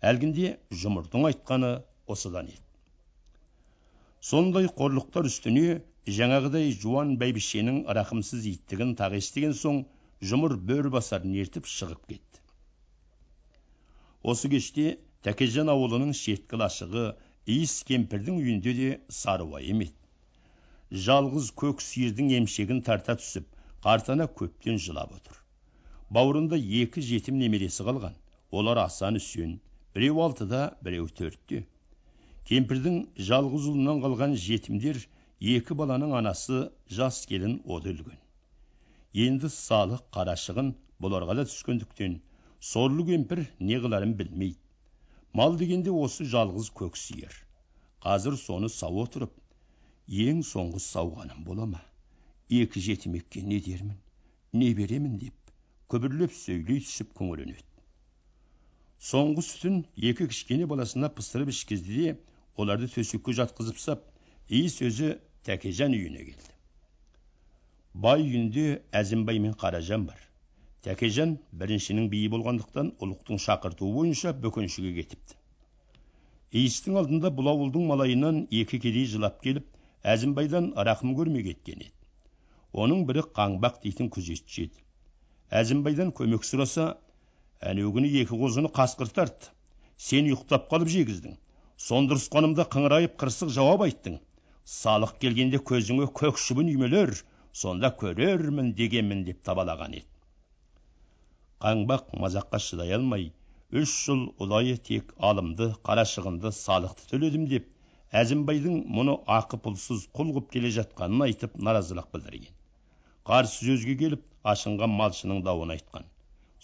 Әлгінде 0.01 0.55
жұмырдың 0.81 1.27
айтқаны 1.29 1.71
осыдан 2.07 2.49
еді. 2.53 2.65
Сондай 4.29 4.67
қорлықтар 4.79 5.27
үстіне 5.29 5.81
жаңағыдай 6.19 6.71
жуан 6.83 7.15
бәйбішенің 7.21 7.83
рақымсыз 7.97 8.47
иттігін 8.53 8.95
тағы 8.99 9.19
естіген 9.23 9.55
соң 9.61 9.83
жұмыр 10.31 10.57
басарын 10.95 11.35
ертіп 11.43 11.67
шығып 11.73 12.07
кетті. 12.07 12.41
Осы 14.23 14.49
кеште 14.49 14.97
тәкежан 15.23 15.69
ауылының 15.71 16.13
шеткі 16.13 16.59
лашығы 16.59 17.05
иіс 17.45 17.83
кемпірдің 17.87 18.41
үйінде 18.41 18.73
де 18.79 18.89
сары 19.09 19.43
уайым 19.43 19.85
еді. 19.85 19.95
Жалғыз 20.91 21.51
көк 21.61 21.83
сиырдың 21.85 22.33
емшегін 22.39 22.81
тарта 22.81 23.15
түсіп 23.19 23.47
қартана 23.83 24.27
көптен 24.41 24.79
жылап 24.81 25.13
отыр. 25.15 25.37
Бауырында 26.17 26.57
екі 26.81 27.01
жетім 27.05 27.37
немересі 27.41 27.85
қалған. 27.87 28.15
Олар 28.51 28.81
асан 28.85 29.19
үсен 29.19 29.57
біреу 29.95 30.21
алтыда 30.25 30.61
біреу 30.85 31.09
төртте. 31.19 31.65
Кемпірдің 32.49 32.95
жалғыз 33.29 33.67
ұлынан 33.71 34.01
қалған 34.05 34.33
жетімдер 34.45 35.01
екі 35.55 35.77
баланың 35.81 36.15
анасы 36.21 36.63
жас 36.99 37.21
келін 37.29 37.59
оды 37.65 37.93
өлген. 37.93 38.17
Енді 39.25 39.51
салық 39.53 40.07
қарашығын 40.15 40.73
бұларға 41.03 41.37
да 41.41 41.45
түскендіктен 41.51 42.17
сорлы 42.71 43.05
кемпір 43.11 43.45
не 43.59 43.77
қыларын 43.83 44.17
білмейді 44.17 44.57
мал 45.33 45.55
дегенде 45.57 45.91
осы 45.93 46.25
жалғыз 46.25 46.71
көк 46.81 46.97
сиыр. 46.97 47.33
Қазір 48.03 48.37
соны 48.39 48.69
сау 48.73 49.03
отырып 49.03 49.33
ең 50.25 50.41
соңғы 50.47 50.81
сауғаным 50.83 51.43
бола 51.45 51.67
ма? 51.69 51.81
Екі 52.49 52.81
жетімекке 52.81 53.43
не 53.45 53.59
дермін 53.61 53.97
не 54.53 54.73
беремін 54.73 55.17
деп. 55.19 55.38
Күбірлеп 55.93 56.33
сөйлей 56.37 56.83
түсіп 56.85 57.13
күңіренеді 57.19 57.65
соңғы 59.09 59.43
сүтін 59.47 59.77
екі 60.11 60.27
кішкене 60.31 60.67
баласына 60.69 61.09
пыстырып 61.17 61.51
ішкізді 61.53 61.99
де 62.01 62.15
оларды 62.63 62.89
төсекке 62.95 63.33
жатқызып 63.39 63.79
сап 63.83 64.03
иіс 64.59 64.75
өзі 64.89 65.13
тәкежан 65.49 65.95
үйіне 65.97 66.25
келді 66.27 66.55
бай 68.05 68.25
үйінде 68.25 68.65
әзімбай 69.01 69.39
мен 69.45 69.55
қаражан 69.63 70.03
бар 70.09 70.25
тәкежан 70.87 71.37
біріншінің 71.61 72.09
биі 72.11 72.27
болғандықтан 72.33 72.91
ұлықтың 73.05 73.41
шақыртуы 73.45 73.93
бойынша 73.95 74.33
бөкеншіге 74.43 74.91
кетіпті 74.99 75.39
иістің 76.61 76.99
алдында 77.01 77.31
бұл 77.39 77.49
ауылдың 77.53 77.87
малайынан 77.93 78.43
екі 78.61 78.81
кедей 78.85 79.07
жылап 79.15 79.41
келіп 79.47 79.65
әзімбайдан 80.13 80.69
рақым 80.89 81.15
көрмей 81.17 81.47
кеткен 81.49 81.87
еді 81.87 82.83
оның 82.85 83.03
бірі 83.09 83.25
қаңбақ 83.39 83.81
дейтін 83.87 84.13
күзетші 84.15 84.67
еді 84.67 84.85
әзімбайдан 85.49 86.11
көмек 86.17 86.43
сұраса 86.45 86.91
әнеугүні 87.65 88.09
екі 88.21 88.37
қозыны 88.37 88.69
қасқыр 88.75 89.09
тартты 89.15 89.49
сен 89.99 90.27
ұйықтап 90.29 90.67
қалып 90.71 90.91
жегіздің. 90.93 91.37
Сондырысқанымда 91.79 92.65
қыңырайып 92.73 93.15
қырсық 93.19 93.49
жауап 93.55 93.85
айттың. 93.87 94.19
Салық 94.69 95.15
келгенде 95.23 95.59
көзіңе 95.71 96.07
көк 96.19 96.37
шыбын 96.39 96.69
үймелер 96.71 97.15
сонда 97.51 97.89
көрермін 98.01 98.73
дегенмін 98.77 99.25
деп 99.27 99.41
табалаған 99.47 99.97
еді. 99.99 100.07
Қаңбақ 101.63 102.13
мазаққа 102.21 102.61
шыдай 102.63 102.93
алмай 102.99 103.31
үш 103.71 103.95
жыл 104.05 104.21
ұлайы 104.43 104.77
тек 104.91 105.11
алымды 105.31 105.71
қарашығынды 105.87 106.53
салықты 106.55 107.09
төледім 107.09 107.49
деп 107.49 107.67
әзімбайдың 108.21 108.85
мұны 108.99 109.17
ақы 109.39 109.59
пұлсыз 109.65 110.07
құл 110.15 110.31
қып 110.37 110.53
келе 110.53 110.71
жатқанын 110.77 111.27
айтып 111.27 111.57
наразылық 111.57 112.07
білдірген. 112.13 112.53
Қарсы 113.29 113.65
сөзге 113.69 113.95
келіп 114.03 114.23
ашынған 114.53 114.95
малшының 115.01 115.41
дауын 115.47 115.75
айтқан. 115.75 116.07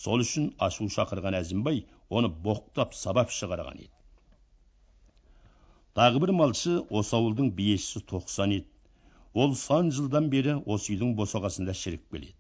Сол 0.06 0.23
үшін 0.25 0.47
ашу 0.67 0.88
шақырған 0.97 1.39
әзімбай 1.41 1.84
оны 2.10 2.32
боқтап 2.47 2.95
сабап 3.01 3.34
шығарған 3.39 3.84
еді. 3.86 3.93
Тағы 5.99 6.23
бір 6.25 6.34
малшы 6.39 6.80
осы 7.01 7.15
ауылдың 7.19 7.54
биешісі 7.60 8.01
тоқсан 8.13 8.58
еді. 8.60 8.71
Ол 9.34 9.54
сан 9.65 9.93
жылдан 9.99 10.32
бері 10.34 10.58
осы 10.65 10.95
үйдің 10.95 11.13
босағасында 11.19 11.78
шіріп 11.84 12.10
келеді 12.12 12.36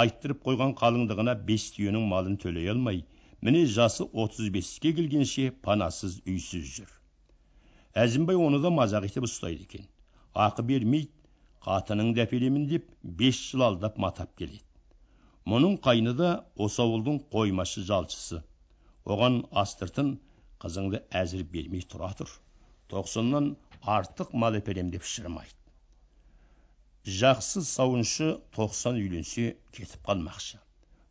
айттырып 0.00 0.40
қойған 0.46 0.72
қалыңдығына 0.78 1.34
бес 1.48 1.68
түйенің 1.76 2.06
малын 2.10 2.36
төлей 2.44 2.70
алмай 2.72 3.02
міне 3.46 3.60
жасы 3.74 4.06
отыз 4.24 4.48
беске 4.56 4.92
келгенше 4.98 5.50
панасыз 5.66 6.16
үйсіз 6.26 6.64
жүр. 6.78 6.88
Әзімбай 8.04 8.38
оны 8.46 8.58
да 8.64 8.72
мазақ 8.74 9.06
етіп 9.06 9.28
ұстайды 9.28 9.68
екен. 9.68 9.86
Ақы 10.34 10.64
бермейді 10.66 11.12
қатыныңды 11.64 12.22
әперемін 12.24 12.68
деп 12.70 12.88
бес 13.20 13.40
жыл 13.50 13.64
алдап 13.68 13.98
матап 14.04 14.34
келеді. 14.40 14.62
Мұның 15.52 15.78
қайны 15.84 16.14
да 16.18 16.30
осы 16.66 16.82
ауылдың 16.84 17.20
қоймашы 17.32 17.84
жалшысы. 17.88 18.40
Оған 19.04 19.42
астыртын 19.62 20.14
қызыңды 20.64 21.02
әзір 21.20 21.44
бермей 21.56 21.84
тұра 21.94 22.10
тұр. 22.18 22.30
Тоқсаннан 22.92 23.50
артық 23.96 24.32
мал 24.44 24.56
әперем 24.60 24.90
деп 24.92 25.04
шырмайды. 25.08 25.56
Жақсы 27.04 27.60
сауыншы 27.68 28.30
тоқсан 28.56 28.96
үйленсе 29.00 29.56
кетіп 29.76 30.08
қалмақшы. 30.08 30.60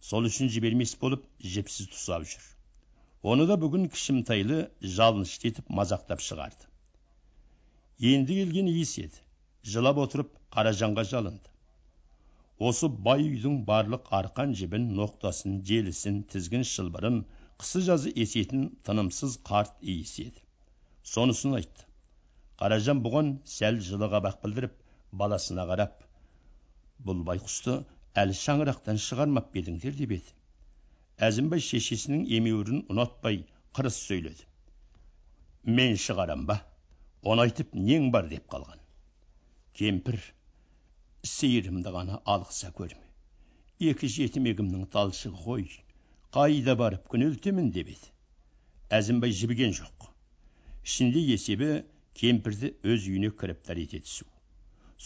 Сол 0.02 0.26
үшін 0.30 0.50
жібермес 0.54 0.96
болып 1.02 1.26
жіпсіз 1.56 1.92
тұсап 1.94 2.26
жүр. 2.30 2.48
Оны 3.24 3.46
да 3.50 3.60
бүгін 3.62 3.86
кішімтайлы 3.94 4.58
жалынышты 4.96 5.52
етіп 5.52 5.70
мазақтап 5.70 6.24
шығарды. 6.26 6.66
Енді 8.13 8.39
келген 8.42 8.72
иіс 8.74 8.98
еді. 9.06 9.22
Жылап 9.63 10.02
отырып 10.02 10.34
қаражанға 10.54 11.04
жалынды 11.10 11.54
осы 12.70 12.88
бай 13.06 13.24
үйдің 13.28 13.56
барлық 13.70 14.12
арқан 14.18 14.52
жібін 14.60 14.84
ноқтасын 15.00 15.56
желісін 15.70 16.20
тізгін 16.34 16.66
шылбырын 16.72 17.16
қысы 17.63 17.82
жазы 17.88 18.13
есетін 18.24 18.68
тынымсыз 18.89 19.39
қарт 19.50 19.74
иісі 19.94 20.28
еді 20.28 20.44
сонысын 21.13 21.56
айтты 21.60 21.88
қаражан 22.62 23.02
бұған 23.08 23.32
сәл 23.56 23.80
жылы 23.88 24.10
қабақ 24.13 24.38
білдіріп 24.44 24.76
баласына 25.24 25.66
қарап 25.72 25.98
бұл 27.10 27.26
байқұсты 27.32 27.80
әлі 28.24 28.38
шаңырақтан 28.42 29.02
шығармап 29.08 29.58
едіңдер 29.62 29.98
деп 30.04 30.13
еді 30.20 30.38
әзімбай 31.30 31.66
шешесінің 31.70 32.28
емеурін 32.38 32.86
ұнатпай 32.94 33.42
қырыс 33.78 33.98
сөйледі 34.06 35.74
мен 35.80 35.98
шығарам 36.06 36.46
ба 36.54 36.62
оны 37.34 37.48
айтып 37.48 37.76
нең 37.89 38.10
бар 38.16 38.30
деп 38.32 38.48
қалған 38.54 38.82
кемпір 39.82 40.22
сиырымды 41.32 41.92
ғана 41.96 42.18
алғыса 42.32 42.70
көрме 42.78 43.90
екі 43.92 44.08
жетімегімнің 44.16 44.88
талшығы 44.96 45.44
ғой 45.44 45.68
қайда 46.38 46.74
барып 46.82 47.06
күнелтемін 47.14 47.70
деп 47.78 47.92
еді 47.94 48.10
әзімбай 48.98 49.36
жібіген 49.42 49.76
жоқ 49.78 50.08
ішінде 50.90 51.24
есебі 51.36 51.70
кемпірді 52.22 52.74
өз 52.94 53.08
үйіне 53.12 53.32
кіріп 53.42 53.72
ете 53.86 54.02
түсу 54.08 54.28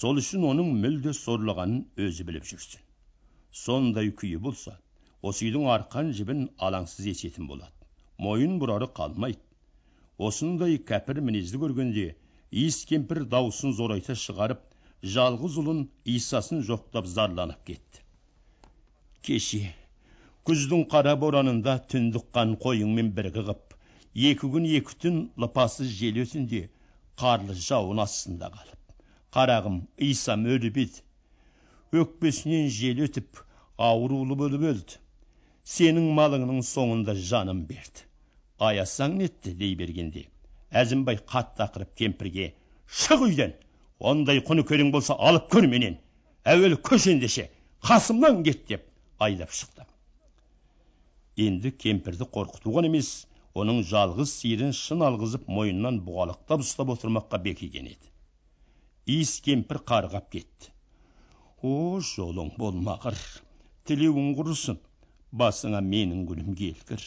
сол 0.01 0.21
үшін 0.21 0.47
оның 0.51 0.71
мүлде 0.85 1.13
сорлағанын 1.19 1.85
өзі 2.07 2.25
біліп 2.31 2.49
жүрсін 2.53 2.87
сондай 3.61 4.09
күйі 4.21 4.41
болса 4.47 4.73
осы 5.31 5.45
үйдің 5.47 5.69
арқан 5.75 6.09
жібін 6.21 6.43
алаңсыз 6.69 7.11
есетін 7.13 7.51
болады 7.51 8.25
мойын 8.27 8.57
бұрары 8.63 8.89
қалмайды 9.01 9.45
осындай 10.29 10.81
кәпір 10.91 11.21
мінезді 11.29 11.61
көргенде 11.65 12.07
иіс 12.63 12.81
кемпір 12.89 13.23
даусын 13.35 13.77
зорайта 13.79 14.17
шығарып 14.25 14.66
жалғыз 15.03 15.57
ұлын 15.61 15.81
исасын 16.13 16.63
жоқтап 16.67 17.05
зарланып 17.11 17.59
кетті. 17.69 18.01
Кеше 19.21 19.61
күздің 20.47 20.85
қара 20.93 21.13
боранында 21.21 21.75
түндік 21.91 22.29
қан 22.37 22.55
қойыңмен 22.63 23.11
бірге 23.17 23.43
қып 23.49 23.75
екі 24.31 24.49
күн 24.53 24.65
екі 24.79 24.97
түн 25.03 25.19
лыпасыз 25.43 25.91
жел 25.99 26.17
өтінде 26.23 26.63
қарлы 27.21 27.57
жауын 27.67 28.01
астында 28.05 28.49
қалып 28.55 28.95
қарағым 29.37 29.81
исам 30.09 30.47
өліп 30.55 30.79
еді. 30.85 31.03
Өкпесінен 31.93 32.71
жел 32.73 33.03
өтіп 33.05 33.43
аурулы 33.89 34.35
болып 34.39 34.65
өлді. 34.71 34.97
Сенің 35.67 36.09
малыңның 36.17 36.63
соңында 36.63 37.13
жанын 37.29 37.61
берді. 37.69 38.07
Аясаң 38.57 39.19
нетті 39.21 39.53
дей 39.59 39.75
бергенде 39.77 40.25
әзімбай 40.81 41.19
қатты 41.31 41.63
ақырып 41.67 41.93
кемпірге 41.99 42.47
шық 43.03 43.27
үйден! 43.27 43.53
Ондай 43.99 44.41
құны 44.41 44.91
болса 44.91 45.13
алып 45.13 45.49
көр 45.51 45.67
менен. 45.67 45.97
Әуелі 46.45 46.77
көш 46.89 47.09
ендеше 47.11 47.49
қасымнан 47.81 48.43
кет 48.43 48.67
деп 48.67 48.83
айдап 49.19 49.51
шықты. 49.51 49.85
Енді 51.37 51.71
кемпірді 51.71 52.25
қорқыту 52.33 52.73
ғана 52.73 52.87
емес 52.87 53.27
оның 53.53 53.83
жалғыз 53.89 54.31
сиырын 54.39 54.73
шын 54.73 55.03
алғызып 55.07 55.47
мойнынан 55.49 55.99
бұғалықтап 56.05 56.63
ұстап 56.65 56.93
отырмаққа 56.93 57.41
бекіген 57.43 57.89
еді. 57.91 58.09
Иіс 59.07 59.39
кемпір 59.41 59.81
қарғап 59.91 60.29
кетті. 60.33 60.71
О 61.61 61.99
жолың 61.99 62.53
болмағыр 62.57 63.17
тілеуің 63.89 64.33
құрысын 64.37 64.81
басыңа 65.41 65.81
менің 65.81 66.25
күнім 66.29 66.55
келгір. 66.59 67.03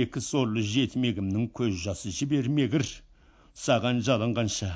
Екі 0.00 0.22
сорлы 0.22 0.62
жетімегімнің 0.74 1.50
көз 1.56 1.78
жасы 1.84 2.12
жібермегір. 2.14 2.86
Саған 3.56 4.02
жалынғанша 4.06 4.70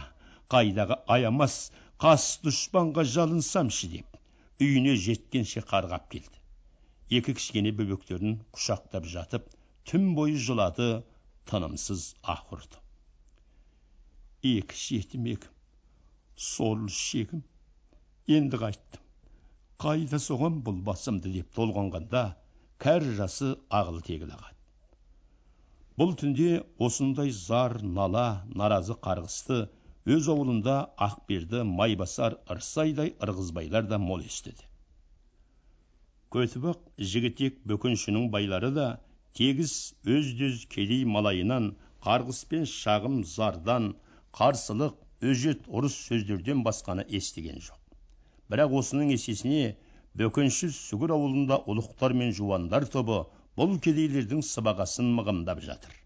қайдағы 0.54 0.98
аямас 1.16 1.56
қас 2.02 2.26
дұшпанға 2.44 3.04
жалынсамшы 3.14 3.90
деп 3.94 4.18
үйіне 4.64 4.96
жеткенше 5.04 5.62
қарғап 5.70 6.08
келді. 6.12 6.36
Екі 7.18 7.34
кішкене 7.38 7.72
бөбектерін 7.76 8.36
құшақтап 8.56 9.06
жатып 9.12 9.48
түн 9.90 10.10
бойы 10.18 10.36
жылады 10.48 10.90
тынымсыз 11.50 12.04
аһ 12.34 12.42
ұрды. 12.56 12.82
Екі 14.50 14.76
жетімегім 14.82 15.56
сорлы 16.50 16.92
шегім. 16.96 17.42
Енді 18.30 18.60
қайттым. 18.62 19.02
Қайда 19.80 20.20
соғам 20.22 20.60
бұл 20.66 20.78
басымды 20.86 21.32
деп 21.34 21.50
толғанғанда 21.56 22.22
кәр 22.84 23.04
жасы 23.18 23.54
ағыл 23.80 24.00
тегіл 24.06 24.30
ағады. 24.36 24.56
Бұл 26.00 26.14
түнде 26.20 26.62
осындай 26.86 27.32
зар 27.36 27.80
нала 27.82 28.26
наразы 28.62 28.96
қарғысты 29.06 29.66
өз 30.14 30.28
ауылында 30.32 30.76
ақберді 31.06 31.62
майбасар 31.70 32.36
ырсайдай 32.54 33.12
ырғызбайлар 33.26 33.88
да 33.90 33.98
мол 34.04 34.24
естіді. 34.26 34.64
Көтібақ 36.34 36.80
жігітек 37.12 37.60
бөкеншінің 37.72 38.30
байлары 38.34 38.70
да 38.78 38.86
тегіс 39.40 39.74
өз 40.16 40.32
дөз 40.40 40.64
кедей 40.74 41.04
малайынан 41.16 41.70
қарғыс 42.06 42.40
пен 42.52 42.66
шағым 42.72 43.20
зардан 43.34 43.92
қарсылық 44.38 44.96
өжет 45.32 45.68
ұрыс 45.68 46.00
сөздерден 46.08 46.64
басқаны 46.66 47.04
естіген 47.20 47.60
жоқ. 47.68 47.78
Бірақ 48.50 48.76
осының 48.80 49.12
есесіне 49.14 49.76
бөкенші 50.22 50.70
сүгір 50.76 51.16
ауылында 51.18 51.60
ұлықтар 51.74 52.16
мен 52.22 52.32
жуандар 52.40 52.88
тобы 52.96 53.22
бұл 53.60 53.76
кедейлердің 53.84 54.46
сыбағасын 54.54 55.12
мығымдап 55.18 55.60
жатыр. 55.66 55.99